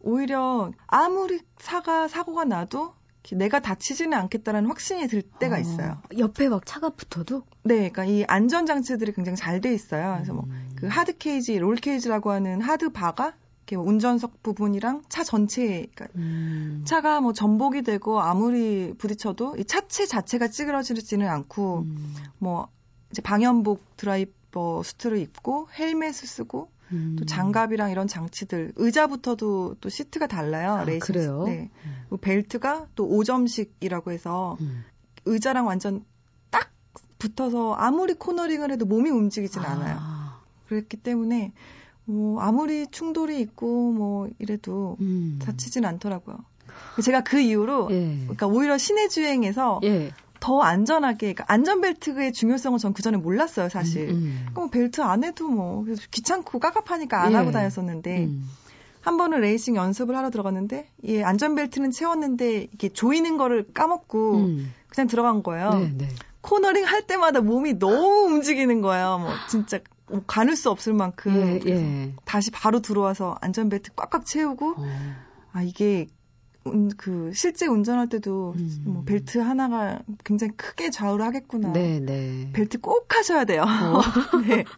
오히려 0.00 0.70
아무리 0.86 1.40
사가 1.58 2.08
사고가 2.08 2.44
나도 2.44 2.94
내가 3.32 3.60
다치지는 3.60 4.18
않겠다는 4.18 4.66
확신이 4.66 5.08
들 5.08 5.22
때가 5.22 5.56
어, 5.56 5.58
있어요. 5.58 6.02
옆에 6.18 6.50
막 6.50 6.66
차가 6.66 6.90
붙어도? 6.90 7.44
네, 7.62 7.88
그러니까 7.90 8.04
이 8.04 8.22
안전 8.28 8.66
장치들이 8.66 9.12
굉장히 9.12 9.36
잘 9.36 9.62
돼 9.62 9.72
있어요. 9.72 10.14
그래서 10.16 10.34
뭐 10.34 10.46
그 10.84 10.88
hard 10.88 11.16
cage, 11.16 11.58
roll 11.58 11.76
cage라고 11.76 12.30
하는 12.30 12.60
hard 12.60 12.90
bar가 12.90 13.32
이렇게 13.74 13.76
뭐 13.76 13.84
운전석 13.84 14.42
부분이랑 14.42 15.02
차 15.08 15.24
전체에 15.24 15.86
그러니까 15.94 16.06
음. 16.16 16.82
차가 16.84 17.20
뭐 17.20 17.32
전복이 17.32 17.82
되고 17.82 18.20
아무리 18.20 18.94
부딪혀도 18.96 19.56
이 19.58 19.64
차체 19.64 20.06
자체가 20.06 20.48
찌그러지지는 20.48 21.28
않고 21.28 21.80
음. 21.80 22.14
뭐 22.38 22.68
이제 23.10 23.20
방염복 23.20 23.96
드라이버 23.96 24.82
수트를 24.82 25.18
입고 25.18 25.68
헬멧을 25.76 26.26
쓰고 26.26 26.70
음. 26.92 27.16
또 27.18 27.24
장갑이랑 27.24 27.90
이런 27.90 28.06
장치들 28.06 28.72
의자부터도 28.76 29.76
또 29.80 29.88
시트가 29.88 30.26
달라요. 30.26 30.74
아, 30.74 30.84
레이싱 30.84 31.00
그래요? 31.00 31.44
네. 31.44 31.70
음. 32.12 32.18
벨트가 32.20 32.86
또 32.94 33.08
5점식이라고 33.08 34.12
해서 34.12 34.56
음. 34.60 34.84
의자랑 35.24 35.66
완전 35.66 36.04
딱 36.50 36.70
붙어서 37.18 37.74
아무리 37.74 38.14
코너링을 38.14 38.70
해도 38.70 38.84
몸이 38.84 39.10
움직이진 39.10 39.62
아. 39.62 39.72
않아요. 39.72 39.98
그렇기 40.68 40.98
때문에 40.98 41.52
뭐 42.04 42.40
아무리 42.40 42.86
충돌이 42.86 43.40
있고 43.40 43.92
뭐 43.92 44.28
이래도 44.38 44.96
음. 45.00 45.38
다치진 45.42 45.84
않더라고요. 45.84 46.36
제가 47.02 47.22
그 47.22 47.38
이후로 47.40 47.88
예. 47.90 48.18
그러니까 48.22 48.46
오히려 48.46 48.78
시내 48.78 49.08
주행에서 49.08 49.80
예. 49.84 50.12
더 50.40 50.60
안전하게 50.60 51.32
그러니까 51.32 51.44
안전벨트의 51.48 52.32
중요성을 52.32 52.78
전 52.78 52.92
그전에 52.92 53.16
몰랐어요 53.16 53.68
사실. 53.68 54.10
음, 54.10 54.14
음. 54.14 54.46
그럼 54.52 54.70
벨트 54.70 55.00
안 55.00 55.24
해도 55.24 55.48
뭐 55.48 55.84
귀찮고 56.10 56.58
깝깝하니까 56.58 57.22
안 57.22 57.32
예. 57.32 57.36
하고 57.36 57.50
다녔었는데 57.50 58.24
음. 58.24 58.48
한 59.00 59.16
번은 59.16 59.40
레이싱 59.40 59.76
연습을 59.76 60.16
하러 60.16 60.30
들어갔는데 60.30 60.88
이 61.02 61.22
안전벨트는 61.22 61.90
채웠는데 61.90 62.68
이게 62.72 62.88
조이는 62.88 63.36
거를 63.36 63.66
까먹고 63.72 64.36
음. 64.36 64.72
그냥 64.88 65.08
들어간 65.08 65.42
거예요. 65.42 65.70
네, 65.70 65.92
네. 65.96 66.08
코너링 66.40 66.84
할 66.84 67.06
때마다 67.06 67.40
몸이 67.40 67.78
너무 67.78 68.26
움직이는 68.26 68.80
거예요. 68.82 69.18
뭐 69.18 69.30
진짜 69.48 69.78
뭐 70.10 70.22
가눌 70.26 70.56
수 70.56 70.70
없을 70.70 70.92
만큼 70.92 71.34
예, 71.34 71.60
예. 71.66 72.14
다시 72.24 72.50
바로 72.50 72.80
들어와서 72.80 73.36
안전벨트 73.40 73.92
꽉꽉 73.94 74.26
채우고 74.26 74.74
어. 74.76 75.14
아 75.52 75.62
이게 75.62 76.08
그 76.96 77.30
실제 77.34 77.66
운전할 77.66 78.08
때도 78.08 78.54
음. 78.56 78.82
뭐 78.84 79.04
벨트 79.04 79.38
하나가 79.38 80.00
굉장히 80.24 80.52
크게 80.56 80.90
좌우를 80.90 81.24
하겠구나. 81.24 81.72
네, 81.72 82.00
네. 82.00 82.50
벨트 82.54 82.80
꼭 82.80 83.14
하셔야 83.14 83.44
돼요. 83.44 83.62
어. 83.62 84.00
네. 84.46 84.64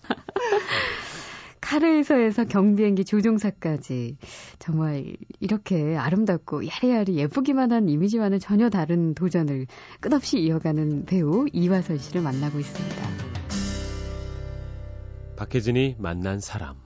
카르에서에서 1.61 2.45
경비행기 2.45 3.05
조종사까지 3.05 4.17
정말 4.61 5.17
이렇게 5.41 5.97
아름답고 5.97 6.63
야리야리 6.67 7.17
예쁘기만 7.17 7.73
한 7.73 7.89
이미지와는 7.89 8.39
전혀 8.39 8.71
다른 8.71 9.15
도전을 9.15 9.67
끝없이 10.01 10.39
이어가는 10.39 11.07
배우 11.07 11.47
이화선 11.53 11.99
씨를 11.99 12.23
만나고 12.23 12.61
있습니다. 12.61 13.46
박혜진이 15.37 15.97
만난 15.99 16.41
사람. 16.41 16.77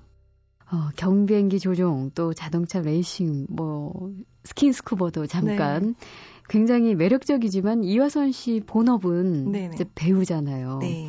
어, 0.72 0.90
경비행기 0.96 1.58
조종, 1.58 2.10
또 2.14 2.32
자동차 2.34 2.80
레이싱, 2.80 3.46
뭐, 3.48 4.12
스킨스쿠버도 4.44 5.26
잠깐. 5.26 5.94
네. 5.98 6.06
굉장히 6.48 6.94
매력적이지만 6.96 7.84
이화선 7.84 8.32
씨 8.32 8.60
본업은 8.66 9.52
네네. 9.52 9.74
이제 9.74 9.84
배우잖아요. 9.94 10.78
네. 10.78 11.08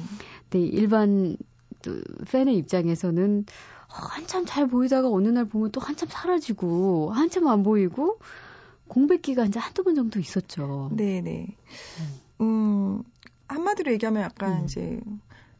근데 0.49 0.65
일반 0.65 1.36
팬의 2.32 2.56
입장에서는 2.58 3.45
한참 3.88 4.45
잘 4.45 4.67
보이다가 4.67 5.10
어느 5.10 5.27
날 5.30 5.45
보면 5.45 5.71
또 5.71 5.82
한참 5.82 6.10
사라지고 6.12 7.12
한참 7.12 7.47
안 7.47 7.63
보이고 7.63 8.19
공백 8.88 9.23
기간 9.23 9.47
이제 9.47 9.60
한두 9.60 9.84
번 9.84 9.95
정도 9.95 10.19
있었죠. 10.19 10.91
네네. 10.93 11.58
음, 12.41 13.01
한마디로 13.47 13.91
얘기하면 13.93 14.21
약간 14.21 14.62
음. 14.62 14.65
이제 14.65 14.99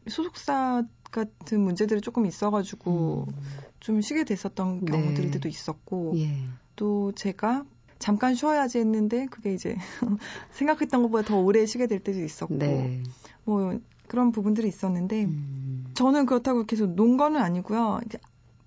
소속사 0.08 0.84
같은 1.12 1.60
문제들이 1.60 2.00
조금 2.00 2.26
있어가지고 2.26 3.28
음. 3.28 3.34
좀 3.78 4.00
쉬게 4.00 4.24
됐었던 4.24 4.80
네. 4.80 4.90
경우들도 4.90 5.38
네. 5.38 5.48
있었고 5.48 6.14
예. 6.16 6.34
또 6.74 7.12
제가 7.12 7.64
잠깐 8.00 8.34
쉬어야지 8.34 8.78
했는데 8.78 9.26
그게 9.26 9.54
이제 9.54 9.76
생각했던 10.50 11.02
것보다 11.02 11.28
더 11.28 11.38
오래 11.40 11.64
쉬게 11.66 11.86
될 11.86 12.00
때도 12.00 12.20
있었고 12.20 12.56
네. 12.56 13.02
뭐 13.44 13.78
그런 14.08 14.32
부분들이 14.32 14.66
있었는데 14.66 15.24
음. 15.24 15.84
저는 15.94 16.26
그렇다고 16.26 16.64
계속 16.64 16.94
논 16.94 17.16
거는 17.16 17.40
아니고요. 17.40 18.00
이제 18.06 18.18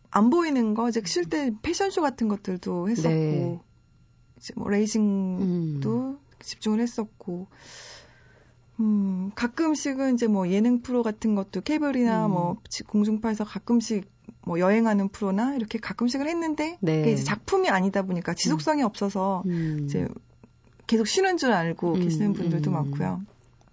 안 0.10 0.30
보이는 0.30 0.74
거 0.74 0.88
이제 0.88 1.02
쉴 1.06 1.26
때 1.26 1.52
패션쇼 1.62 2.02
같은 2.02 2.30
것들도 2.30 2.88
했었고 2.90 3.10
네. 3.10 3.60
이제 4.38 4.54
뭐 4.56 4.70
레이싱도 4.70 5.90
음. 5.90 6.20
집중을 6.40 6.80
했었고 6.80 7.48
음, 8.80 9.32
가끔씩은 9.36 10.16
이제 10.16 10.28
뭐 10.28 10.50
예능 10.50 10.82
프로 10.82 11.04
같은 11.04 11.36
것도 11.36 11.62
케이블이나 11.62 12.26
음. 12.26 12.32
뭐 12.32 12.58
공중파에서 12.88 13.46
가끔씩 13.46 14.10
뭐 14.46 14.60
여행하는 14.60 15.10
프로나 15.10 15.56
이렇게 15.56 15.80
가끔씩은 15.80 16.28
했는데 16.28 16.78
네. 16.82 17.00
그게 17.00 17.14
이제 17.14 17.24
작품이 17.24 17.70
아니다 17.70 18.04
보니까 18.04 18.34
지속성이 18.34 18.82
음. 18.82 18.86
없어서 18.86 19.44
음. 19.46 19.84
이제 19.86 20.08
계속 20.88 21.08
쉬는 21.08 21.38
줄 21.38 21.52
알고 21.52 21.94
음, 21.94 22.00
계시는 22.02 22.34
분들도 22.34 22.72
음. 22.72 22.74
많고요. 22.74 23.22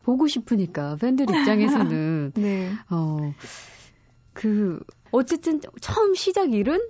보고 0.02 0.26
싶으니까 0.26 0.96
팬들 0.96 1.26
입장에서는 1.28 2.32
네. 2.36 2.72
어. 2.90 3.34
그 4.32 4.80
어쨌든 5.10 5.60
처음 5.80 6.14
시작 6.14 6.52
일은 6.52 6.80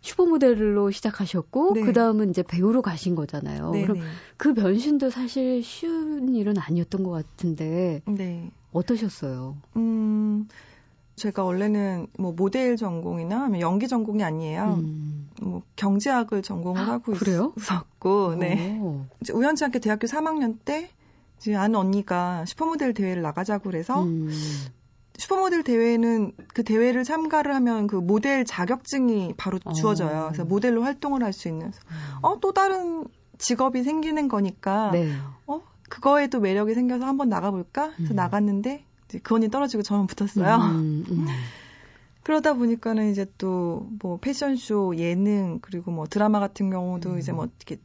슈퍼 0.00 0.24
모델로 0.26 0.90
시작하셨고 0.90 1.74
네. 1.74 1.82
그 1.82 1.92
다음은 1.92 2.30
이제 2.30 2.42
배우로 2.42 2.82
가신 2.82 3.14
거잖아요. 3.14 3.70
네네. 3.72 3.82
그럼 3.84 3.98
네. 3.98 4.04
그 4.36 4.54
변신도 4.54 5.10
사실 5.10 5.62
쉬운 5.62 6.34
일은 6.34 6.56
아니었던 6.58 7.02
것 7.02 7.10
같은데 7.10 8.02
네. 8.06 8.50
어떠셨어요? 8.72 9.56
음, 9.76 10.48
제가 11.16 11.42
원래는 11.42 12.06
뭐 12.18 12.32
모델 12.32 12.76
전공이나 12.76 13.50
연기 13.60 13.88
전공이 13.88 14.22
아니에요. 14.22 14.80
음. 14.84 15.28
뭐 15.42 15.62
경제학을 15.76 16.42
전공을 16.42 16.82
아, 16.82 16.92
하고 16.92 17.12
그래요? 17.12 17.52
있었고, 17.56 18.36
네. 18.36 18.80
이제 19.20 19.32
우연치 19.32 19.64
않게 19.64 19.78
대학교 19.80 20.06
3학년 20.06 20.58
때 20.64 20.90
이제 21.38 21.54
아는 21.54 21.76
언니가 21.76 22.44
슈퍼모델 22.46 22.94
대회를 22.94 23.22
나가자고 23.22 23.64
그래서 23.64 24.04
음. 24.04 24.28
슈퍼모델 25.18 25.64
대회는 25.64 26.32
그 26.54 26.62
대회를 26.62 27.04
참가를 27.04 27.54
하면 27.56 27.86
그 27.88 27.96
모델 27.96 28.44
자격증이 28.44 29.34
바로 29.36 29.58
어. 29.64 29.72
주어져요. 29.72 30.26
그래서 30.28 30.44
모델로 30.44 30.82
활동을 30.82 31.22
할 31.24 31.32
수 31.32 31.48
있는. 31.48 31.66
음. 31.66 31.72
어, 32.22 32.38
또 32.40 32.52
다른 32.52 33.04
직업이 33.36 33.82
생기는 33.82 34.28
거니까. 34.28 34.90
네. 34.92 35.12
어, 35.46 35.60
그거에도 35.88 36.40
매력이 36.40 36.74
생겨서 36.74 37.04
한번 37.04 37.28
나가볼까? 37.28 37.92
그래서 37.96 38.14
음. 38.14 38.16
나갔는데, 38.16 38.84
이제 39.08 39.18
그 39.22 39.34
언니 39.34 39.48
떨어지고 39.50 39.82
저만 39.82 40.06
붙었어요. 40.06 40.54
음, 40.56 41.04
음. 41.10 41.26
그러다 42.22 42.52
보니까는 42.54 43.10
이제 43.10 43.26
또 43.38 43.88
뭐 44.02 44.18
패션쇼, 44.18 44.96
예능, 44.98 45.58
그리고 45.60 45.90
뭐 45.90 46.06
드라마 46.06 46.40
같은 46.40 46.70
경우도 46.70 47.10
음. 47.10 47.18
이제 47.18 47.32
뭐 47.32 47.46
이렇게, 47.46 47.80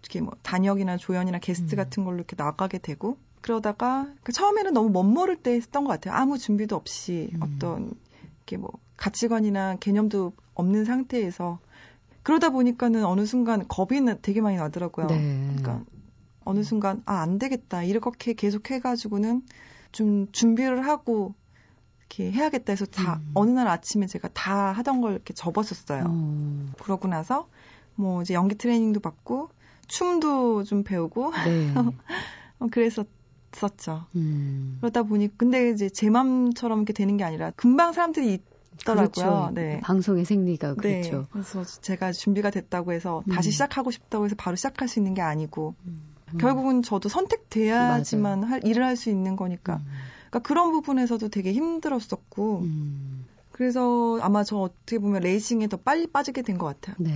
이렇게 0.00 0.20
뭐 0.20 0.32
단역이나 0.42 0.96
조연이나 0.96 1.38
게스트 1.38 1.74
음. 1.74 1.76
같은 1.76 2.04
걸로 2.04 2.16
이렇게 2.16 2.34
나가게 2.36 2.78
되고, 2.78 3.18
그러다가 3.42 4.08
그 4.22 4.32
처음에는 4.32 4.72
너무 4.72 4.90
멋모를 4.90 5.36
때 5.36 5.52
했던 5.52 5.84
것 5.84 5.90
같아요. 5.90 6.14
아무 6.14 6.38
준비도 6.38 6.74
없이 6.76 7.30
음. 7.34 7.40
어떤 7.42 7.94
이렇게 8.38 8.56
뭐 8.56 8.70
가치관이나 8.96 9.76
개념도 9.76 10.32
없는 10.54 10.84
상태에서 10.84 11.58
그러다 12.22 12.50
보니까는 12.50 13.04
어느 13.04 13.26
순간 13.26 13.66
겁이 13.66 14.00
되게 14.22 14.40
많이 14.40 14.56
나더라고요. 14.56 15.08
네. 15.08 15.48
그러니까 15.48 15.84
어느 16.44 16.62
순간 16.62 17.02
아 17.04 17.16
안 17.22 17.38
되겠다 17.38 17.82
이렇게 17.82 18.32
계속 18.32 18.70
해가지고는 18.70 19.42
좀 19.90 20.30
준비를 20.32 20.86
하고 20.86 21.34
이렇게 21.98 22.30
해야겠다 22.30 22.72
해서 22.72 22.86
다 22.86 23.16
음. 23.16 23.30
어느 23.34 23.50
날 23.50 23.68
아침에 23.68 24.06
제가 24.06 24.28
다 24.32 24.72
하던 24.72 25.00
걸 25.00 25.12
이렇게 25.12 25.34
접었었어요. 25.34 26.04
음. 26.04 26.72
그러고 26.80 27.08
나서 27.08 27.48
뭐 27.94 28.22
이제 28.22 28.34
연기 28.34 28.54
트레이닝도 28.56 29.00
받고 29.00 29.50
춤도 29.88 30.64
좀 30.64 30.84
배우고 30.84 31.32
네. 31.44 31.72
어, 32.60 32.66
그래서 32.70 33.04
있었죠. 33.54 34.06
음. 34.16 34.78
그러다 34.80 35.02
보니 35.02 35.36
근데 35.36 35.70
이제 35.70 35.88
제 35.88 36.10
맘처럼 36.10 36.80
이렇게 36.80 36.92
되는 36.92 37.16
게 37.16 37.24
아니라 37.24 37.52
금방 37.56 37.92
사람들이 37.92 38.40
있더라고요. 38.80 39.10
그렇죠. 39.10 39.50
네. 39.54 39.80
방송의 39.80 40.24
생리가 40.24 40.74
네. 40.74 41.00
그렇죠. 41.00 41.18
네. 41.20 41.26
그래서 41.30 41.64
제가 41.64 42.12
준비가 42.12 42.50
됐다고 42.50 42.92
해서 42.92 43.22
다시 43.30 43.48
음. 43.48 43.52
시작하고 43.52 43.90
싶다고 43.90 44.24
해서 44.24 44.34
바로 44.38 44.56
시작할 44.56 44.88
수 44.88 44.98
있는 44.98 45.14
게 45.14 45.22
아니고 45.22 45.74
음. 45.86 46.02
결국은 46.38 46.82
저도 46.82 47.08
선택돼야지만 47.08 48.44
할, 48.44 48.66
일을 48.66 48.84
할 48.84 48.96
수 48.96 49.10
있는 49.10 49.36
거니까. 49.36 49.76
음. 49.76 49.86
그러니까 50.30 50.38
그런 50.48 50.72
부분에서도 50.72 51.28
되게 51.28 51.52
힘들었었고. 51.52 52.60
음. 52.60 53.26
그래서 53.52 54.18
아마 54.22 54.44
저 54.44 54.56
어떻게 54.56 54.98
보면 54.98 55.20
레이싱에 55.22 55.66
더 55.68 55.76
빨리 55.76 56.06
빠지게 56.06 56.40
된 56.40 56.56
것 56.56 56.66
같아요. 56.66 56.96
네. 56.98 57.12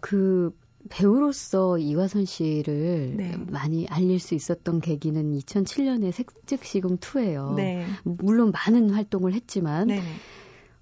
그 0.00 0.56
배우로서 0.88 1.78
이화선 1.78 2.24
씨를 2.24 3.14
네. 3.16 3.36
많이 3.48 3.86
알릴 3.88 4.18
수 4.18 4.34
있었던 4.34 4.80
계기는 4.80 5.38
2007년에 5.38 6.12
색즉시금 6.12 6.98
2예요. 6.98 7.54
네. 7.54 7.86
물론 8.02 8.52
많은 8.52 8.90
활동을 8.90 9.32
했지만 9.34 9.88
네. 9.88 10.02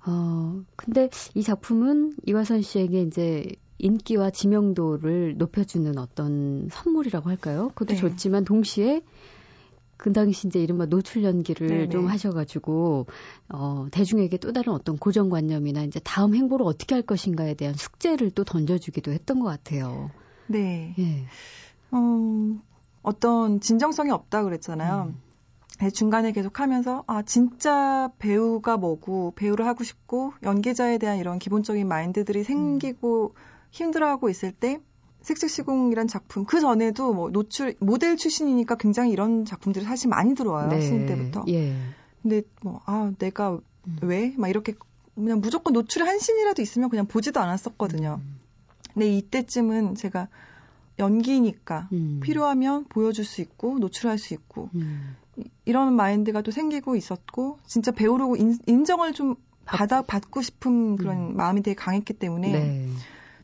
어 0.06 0.62
근데 0.76 1.08
이 1.34 1.42
작품은 1.42 2.14
이화선 2.26 2.62
씨에게 2.62 3.02
이제 3.02 3.46
인기와 3.78 4.30
지명도를 4.30 5.36
높여주는 5.36 5.98
어떤 5.98 6.68
선물이라고 6.70 7.28
할까요? 7.28 7.68
그것도 7.74 7.94
네. 7.94 7.96
좋지만 7.96 8.44
동시에 8.44 9.02
그 9.96 10.12
당시 10.12 10.46
이제 10.46 10.60
이른바 10.60 10.86
노출 10.86 11.24
연기를 11.24 11.68
네네. 11.68 11.88
좀 11.88 12.06
하셔가지고 12.06 13.06
어 13.48 13.86
대중에게 13.90 14.36
또 14.38 14.52
다른 14.52 14.72
어떤 14.72 14.96
고정관념이나 14.98 15.82
이제 15.84 16.00
다음 16.04 16.34
행보를 16.34 16.66
어떻게 16.66 16.94
할 16.94 17.02
것인가에 17.02 17.54
대한 17.54 17.74
숙제를 17.74 18.30
또 18.30 18.44
던져주기도 18.44 19.12
했던 19.12 19.40
것 19.40 19.46
같아요. 19.46 20.10
네. 20.48 20.94
예. 20.98 21.24
어, 21.90 22.60
어떤 23.02 23.60
진정성이 23.60 24.10
없다 24.10 24.42
그랬잖아요. 24.42 25.12
음. 25.14 25.26
네, 25.80 25.90
중간에 25.90 26.32
계속 26.32 26.60
하면서 26.60 27.04
아 27.06 27.22
진짜 27.22 28.10
배우가 28.18 28.78
뭐고 28.78 29.34
배우를 29.36 29.66
하고 29.66 29.84
싶고 29.84 30.32
연기자에 30.42 30.96
대한 30.98 31.18
이런 31.18 31.38
기본적인 31.38 31.86
마인드들이 31.86 32.44
생기고 32.44 33.34
음. 33.36 33.40
힘들어하고 33.72 34.30
있을 34.30 34.52
때 34.52 34.80
색색시공이란 35.26 36.06
작품 36.06 36.44
그 36.44 36.60
전에도 36.60 37.12
뭐 37.12 37.30
노출 37.30 37.74
모델 37.80 38.16
출신이니까 38.16 38.76
굉장히 38.76 39.10
이런 39.10 39.44
작품들이 39.44 39.84
사실 39.84 40.08
많이 40.08 40.34
들어와요 40.34 40.68
네. 40.68 40.80
신인 40.80 41.06
때부터. 41.06 41.44
예. 41.48 41.74
근데 42.22 42.42
뭐 42.62 42.80
아 42.86 43.12
내가 43.18 43.58
음. 43.86 43.98
왜막 44.02 44.48
이렇게 44.48 44.74
그냥 45.16 45.40
무조건 45.40 45.72
노출의 45.72 46.06
한 46.06 46.18
신이라도 46.18 46.62
있으면 46.62 46.90
그냥 46.90 47.06
보지도 47.06 47.40
않았었거든요. 47.40 48.20
음. 48.22 48.38
근데 48.94 49.16
이때쯤은 49.16 49.96
제가 49.96 50.28
연기니까 50.98 51.88
음. 51.92 52.20
필요하면 52.22 52.84
보여줄 52.84 53.24
수 53.24 53.40
있고 53.40 53.78
노출할 53.78 54.18
수 54.18 54.32
있고 54.34 54.70
음. 54.76 55.16
이런 55.64 55.94
마인드가 55.94 56.40
또 56.42 56.50
생기고 56.52 56.94
있었고 56.96 57.58
진짜 57.66 57.90
배우려고 57.90 58.36
인, 58.36 58.58
인정을 58.66 59.12
좀 59.12 59.34
받아 59.64 60.02
받고 60.02 60.40
싶은 60.40 60.96
그런 60.96 61.30
음. 61.30 61.36
마음이 61.36 61.62
되게 61.62 61.74
강했기 61.74 62.14
때문에. 62.14 62.52
네. 62.52 62.88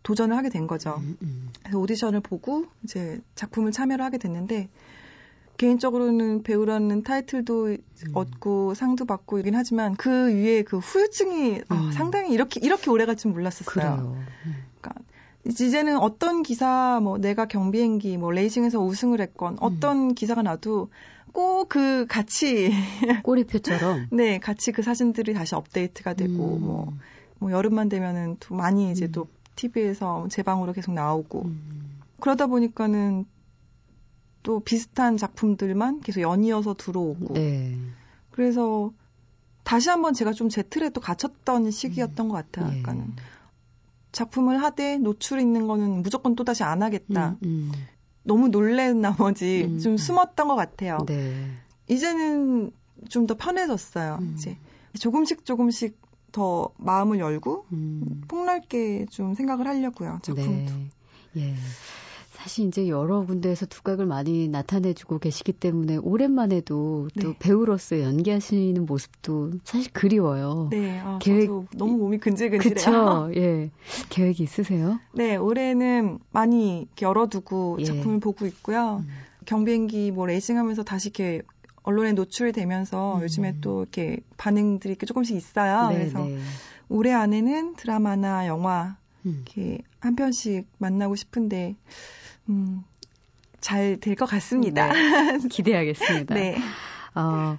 도전을 0.02 0.36
하게 0.36 0.48
된 0.48 0.66
거죠. 0.66 0.96
음, 0.98 1.16
음. 1.22 1.50
그래서 1.60 1.78
오디션을 1.78 2.20
보고 2.20 2.66
이제 2.82 3.20
작품을 3.34 3.72
참여를 3.72 4.04
하게 4.04 4.18
됐는데 4.18 4.68
개인적으로는 5.58 6.42
배우라는 6.42 7.02
타이틀도 7.02 7.66
음. 7.66 7.76
얻고 8.14 8.74
상도 8.74 9.04
받고 9.04 9.38
이긴 9.38 9.54
하지만 9.54 9.94
그 9.94 10.34
위에 10.34 10.62
그 10.62 10.78
후유증이 10.78 11.60
어, 11.68 11.74
음. 11.74 11.88
어, 11.88 11.92
상당히 11.92 12.32
이렇게 12.32 12.60
이렇게 12.62 12.90
오래 12.90 13.06
갈 13.06 13.16
줄 13.16 13.30
몰랐었어요. 13.30 14.16
음. 14.46 14.54
그러니까 14.80 15.02
이제는 15.46 15.98
어떤 15.98 16.42
기사 16.42 17.00
뭐 17.02 17.18
내가 17.18 17.46
경비행기 17.46 18.16
뭐 18.16 18.30
레이싱에서 18.32 18.80
우승을 18.80 19.20
했건 19.20 19.54
음. 19.54 19.58
어떤 19.60 20.14
기사가 20.14 20.42
나도 20.42 20.90
꼭그 21.32 22.06
같이 22.08 22.70
꼬리표처럼 23.22 24.08
네 24.10 24.38
같이 24.38 24.72
그 24.72 24.82
사진들이 24.82 25.32
다시 25.34 25.54
업데이트가 25.54 26.14
되고 26.14 26.32
뭐뭐 26.32 26.92
뭐 27.38 27.52
여름만 27.52 27.88
되면은 27.88 28.36
또 28.40 28.54
많이 28.54 28.90
이제 28.90 29.08
또 29.08 29.26
TV에서 29.56 30.26
제 30.30 30.42
방으로 30.42 30.72
계속 30.72 30.92
나오고 30.94 31.42
음. 31.42 32.00
그러다 32.20 32.46
보니까는 32.46 33.24
또 34.42 34.60
비슷한 34.60 35.16
작품들만 35.16 36.00
계속 36.00 36.20
연이어서 36.20 36.74
들어오고 36.74 37.34
네. 37.34 37.76
그래서 38.30 38.92
다시 39.64 39.88
한번 39.88 40.14
제가 40.14 40.32
좀 40.32 40.48
제 40.48 40.62
틀에 40.62 40.90
또 40.90 41.00
갇혔던 41.00 41.70
시기였던 41.70 42.26
음. 42.26 42.28
것 42.30 42.34
같아요. 42.34 42.66
네. 42.66 42.82
그러니까는 42.82 43.14
작품을 44.12 44.62
하되 44.62 44.98
노출 44.98 45.40
있는 45.40 45.66
거는 45.66 46.02
무조건 46.02 46.34
또 46.34 46.44
다시 46.44 46.64
안 46.64 46.82
하겠다. 46.82 47.36
음, 47.42 47.70
음. 47.70 47.72
너무 48.24 48.48
놀란 48.48 49.00
나머지 49.00 49.64
음, 49.64 49.78
좀 49.78 49.92
음. 49.92 49.96
숨었던 49.96 50.48
것 50.48 50.56
같아요. 50.56 50.98
네. 51.06 51.50
이제는 51.88 52.72
좀 53.08 53.26
더 53.26 53.34
편해졌어요. 53.36 54.18
이제 54.34 54.56
조금씩 54.98 55.44
조금씩 55.44 56.00
더 56.32 56.70
마음을 56.78 57.18
열고 57.18 57.66
음. 57.72 58.22
폭넓게 58.26 59.06
좀 59.10 59.34
생각을 59.34 59.66
하려고요. 59.66 60.18
작품도. 60.22 60.72
네. 60.72 60.90
예. 61.36 61.54
사실 62.42 62.66
이제 62.66 62.88
여러 62.88 63.24
군데에서 63.24 63.66
두각을 63.66 64.04
많이 64.04 64.48
나타내주고 64.48 65.20
계시기 65.20 65.52
때문에 65.52 65.98
오랜만에도 65.98 67.08
네. 67.14 67.22
또 67.22 67.34
배우로서 67.38 68.00
연기하시는 68.00 68.84
모습도 68.84 69.52
사실 69.62 69.92
그리워요. 69.92 70.68
네, 70.72 70.98
아, 70.98 71.20
계획 71.22 71.50
너무 71.76 71.98
몸이 71.98 72.18
근질근질해요. 72.18 72.74
그렇죠. 72.74 73.30
예, 73.36 73.70
계획이 74.08 74.42
있으세요? 74.42 74.98
네, 75.14 75.36
올해는 75.36 76.18
많이 76.32 76.88
열어두고 77.00 77.76
예. 77.80 77.84
작품을 77.84 78.18
보고 78.18 78.44
있고요. 78.46 79.04
음. 79.04 79.08
경비행기 79.44 80.10
뭐 80.10 80.26
레이싱하면서 80.26 80.82
다시 80.82 81.10
이렇게 81.10 81.42
언론에 81.82 82.12
노출되면서 82.12 83.16
음. 83.16 83.22
요즘에 83.22 83.56
또 83.60 83.82
이렇게 83.82 84.18
반응들이 84.36 84.96
조금씩 84.96 85.36
있어요. 85.36 85.88
네, 85.88 85.98
그래서 85.98 86.24
네. 86.24 86.38
올해 86.88 87.12
안에는 87.12 87.74
드라마나 87.76 88.46
영화 88.46 88.96
음. 89.26 89.42
이렇게 89.46 89.78
한 90.00 90.16
편씩 90.16 90.66
만나고 90.78 91.16
싶은데 91.16 91.76
음, 92.48 92.82
잘 93.60 93.96
될 94.00 94.16
것 94.16 94.26
같습니다. 94.26 94.92
네, 94.92 95.38
기대하겠습니다. 95.50 96.34
네. 96.34 96.56
어, 97.14 97.58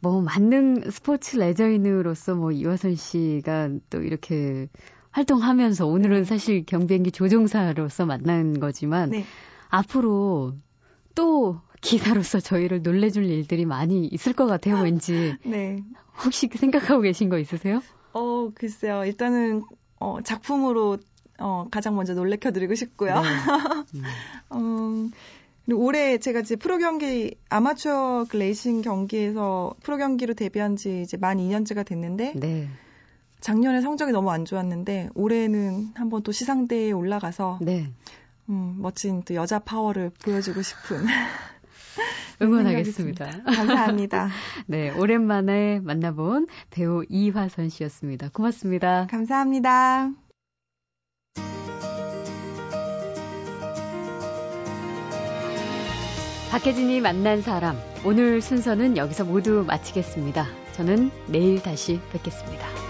뭐 0.00 0.20
만능 0.20 0.90
스포츠 0.90 1.36
레저인으로서 1.36 2.34
뭐 2.34 2.52
이화선 2.52 2.94
씨가 2.96 3.70
또 3.90 4.02
이렇게 4.02 4.68
활동하면서 5.10 5.86
오늘은 5.86 6.20
네. 6.20 6.24
사실 6.24 6.64
경비행기 6.64 7.12
조종사로서 7.12 8.06
만난 8.06 8.58
거지만 8.58 9.10
네. 9.10 9.24
앞으로 9.68 10.54
또 11.14 11.60
기사로서 11.82 12.40
저희를 12.40 12.82
놀래줄 12.82 13.24
일들이 13.24 13.66
많이 13.66 14.06
있을 14.06 14.32
것 14.32 14.46
같아요, 14.46 14.76
왠지. 14.82 15.36
네. 15.44 15.82
혹시 16.24 16.48
생각하고 16.48 17.02
계신 17.02 17.28
거 17.28 17.38
있으세요? 17.38 17.82
어, 18.14 18.50
글쎄요. 18.54 19.04
일단은, 19.04 19.62
어, 19.98 20.18
작품으로, 20.22 20.98
어, 21.38 21.66
가장 21.70 21.96
먼저 21.96 22.14
놀래켜드리고 22.14 22.74
싶고요. 22.76 23.20
네. 23.20 23.28
음. 24.54 25.12
음, 25.68 25.72
올해 25.74 26.18
제가 26.18 26.40
이제 26.40 26.56
프로 26.56 26.78
경기, 26.78 27.36
아마추어 27.48 28.26
그 28.28 28.36
레이싱 28.36 28.82
경기에서 28.82 29.74
프로 29.82 29.98
경기로 29.98 30.34
데뷔한 30.34 30.76
지 30.76 31.02
이제 31.02 31.16
만 31.16 31.38
2년째가 31.38 31.84
됐는데, 31.84 32.34
네. 32.36 32.68
작년에 33.40 33.80
성적이 33.80 34.12
너무 34.12 34.30
안 34.30 34.44
좋았는데, 34.44 35.10
올해는 35.14 35.92
한번 35.94 36.22
또 36.22 36.30
시상대에 36.30 36.92
올라가서, 36.92 37.58
네. 37.60 37.90
음, 38.48 38.76
멋진 38.78 39.22
또 39.24 39.34
여자 39.34 39.58
파워를 39.58 40.10
보여주고 40.22 40.62
싶은. 40.62 40.98
응원하겠습니다. 42.42 43.42
감사합니다. 43.44 44.28
네, 44.66 44.90
오랜만에 44.90 45.80
만나본 45.80 46.46
배우 46.70 47.04
이화선 47.08 47.68
씨였습니다. 47.68 48.30
고맙습니다. 48.32 49.06
감사합니다. 49.10 50.10
박혜진이 56.50 57.00
만난 57.00 57.40
사람. 57.40 57.78
오늘 58.04 58.42
순서는 58.42 58.98
여기서 58.98 59.24
모두 59.24 59.64
마치겠습니다. 59.66 60.46
저는 60.72 61.10
내일 61.28 61.62
다시 61.62 61.98
뵙겠습니다. 62.12 62.81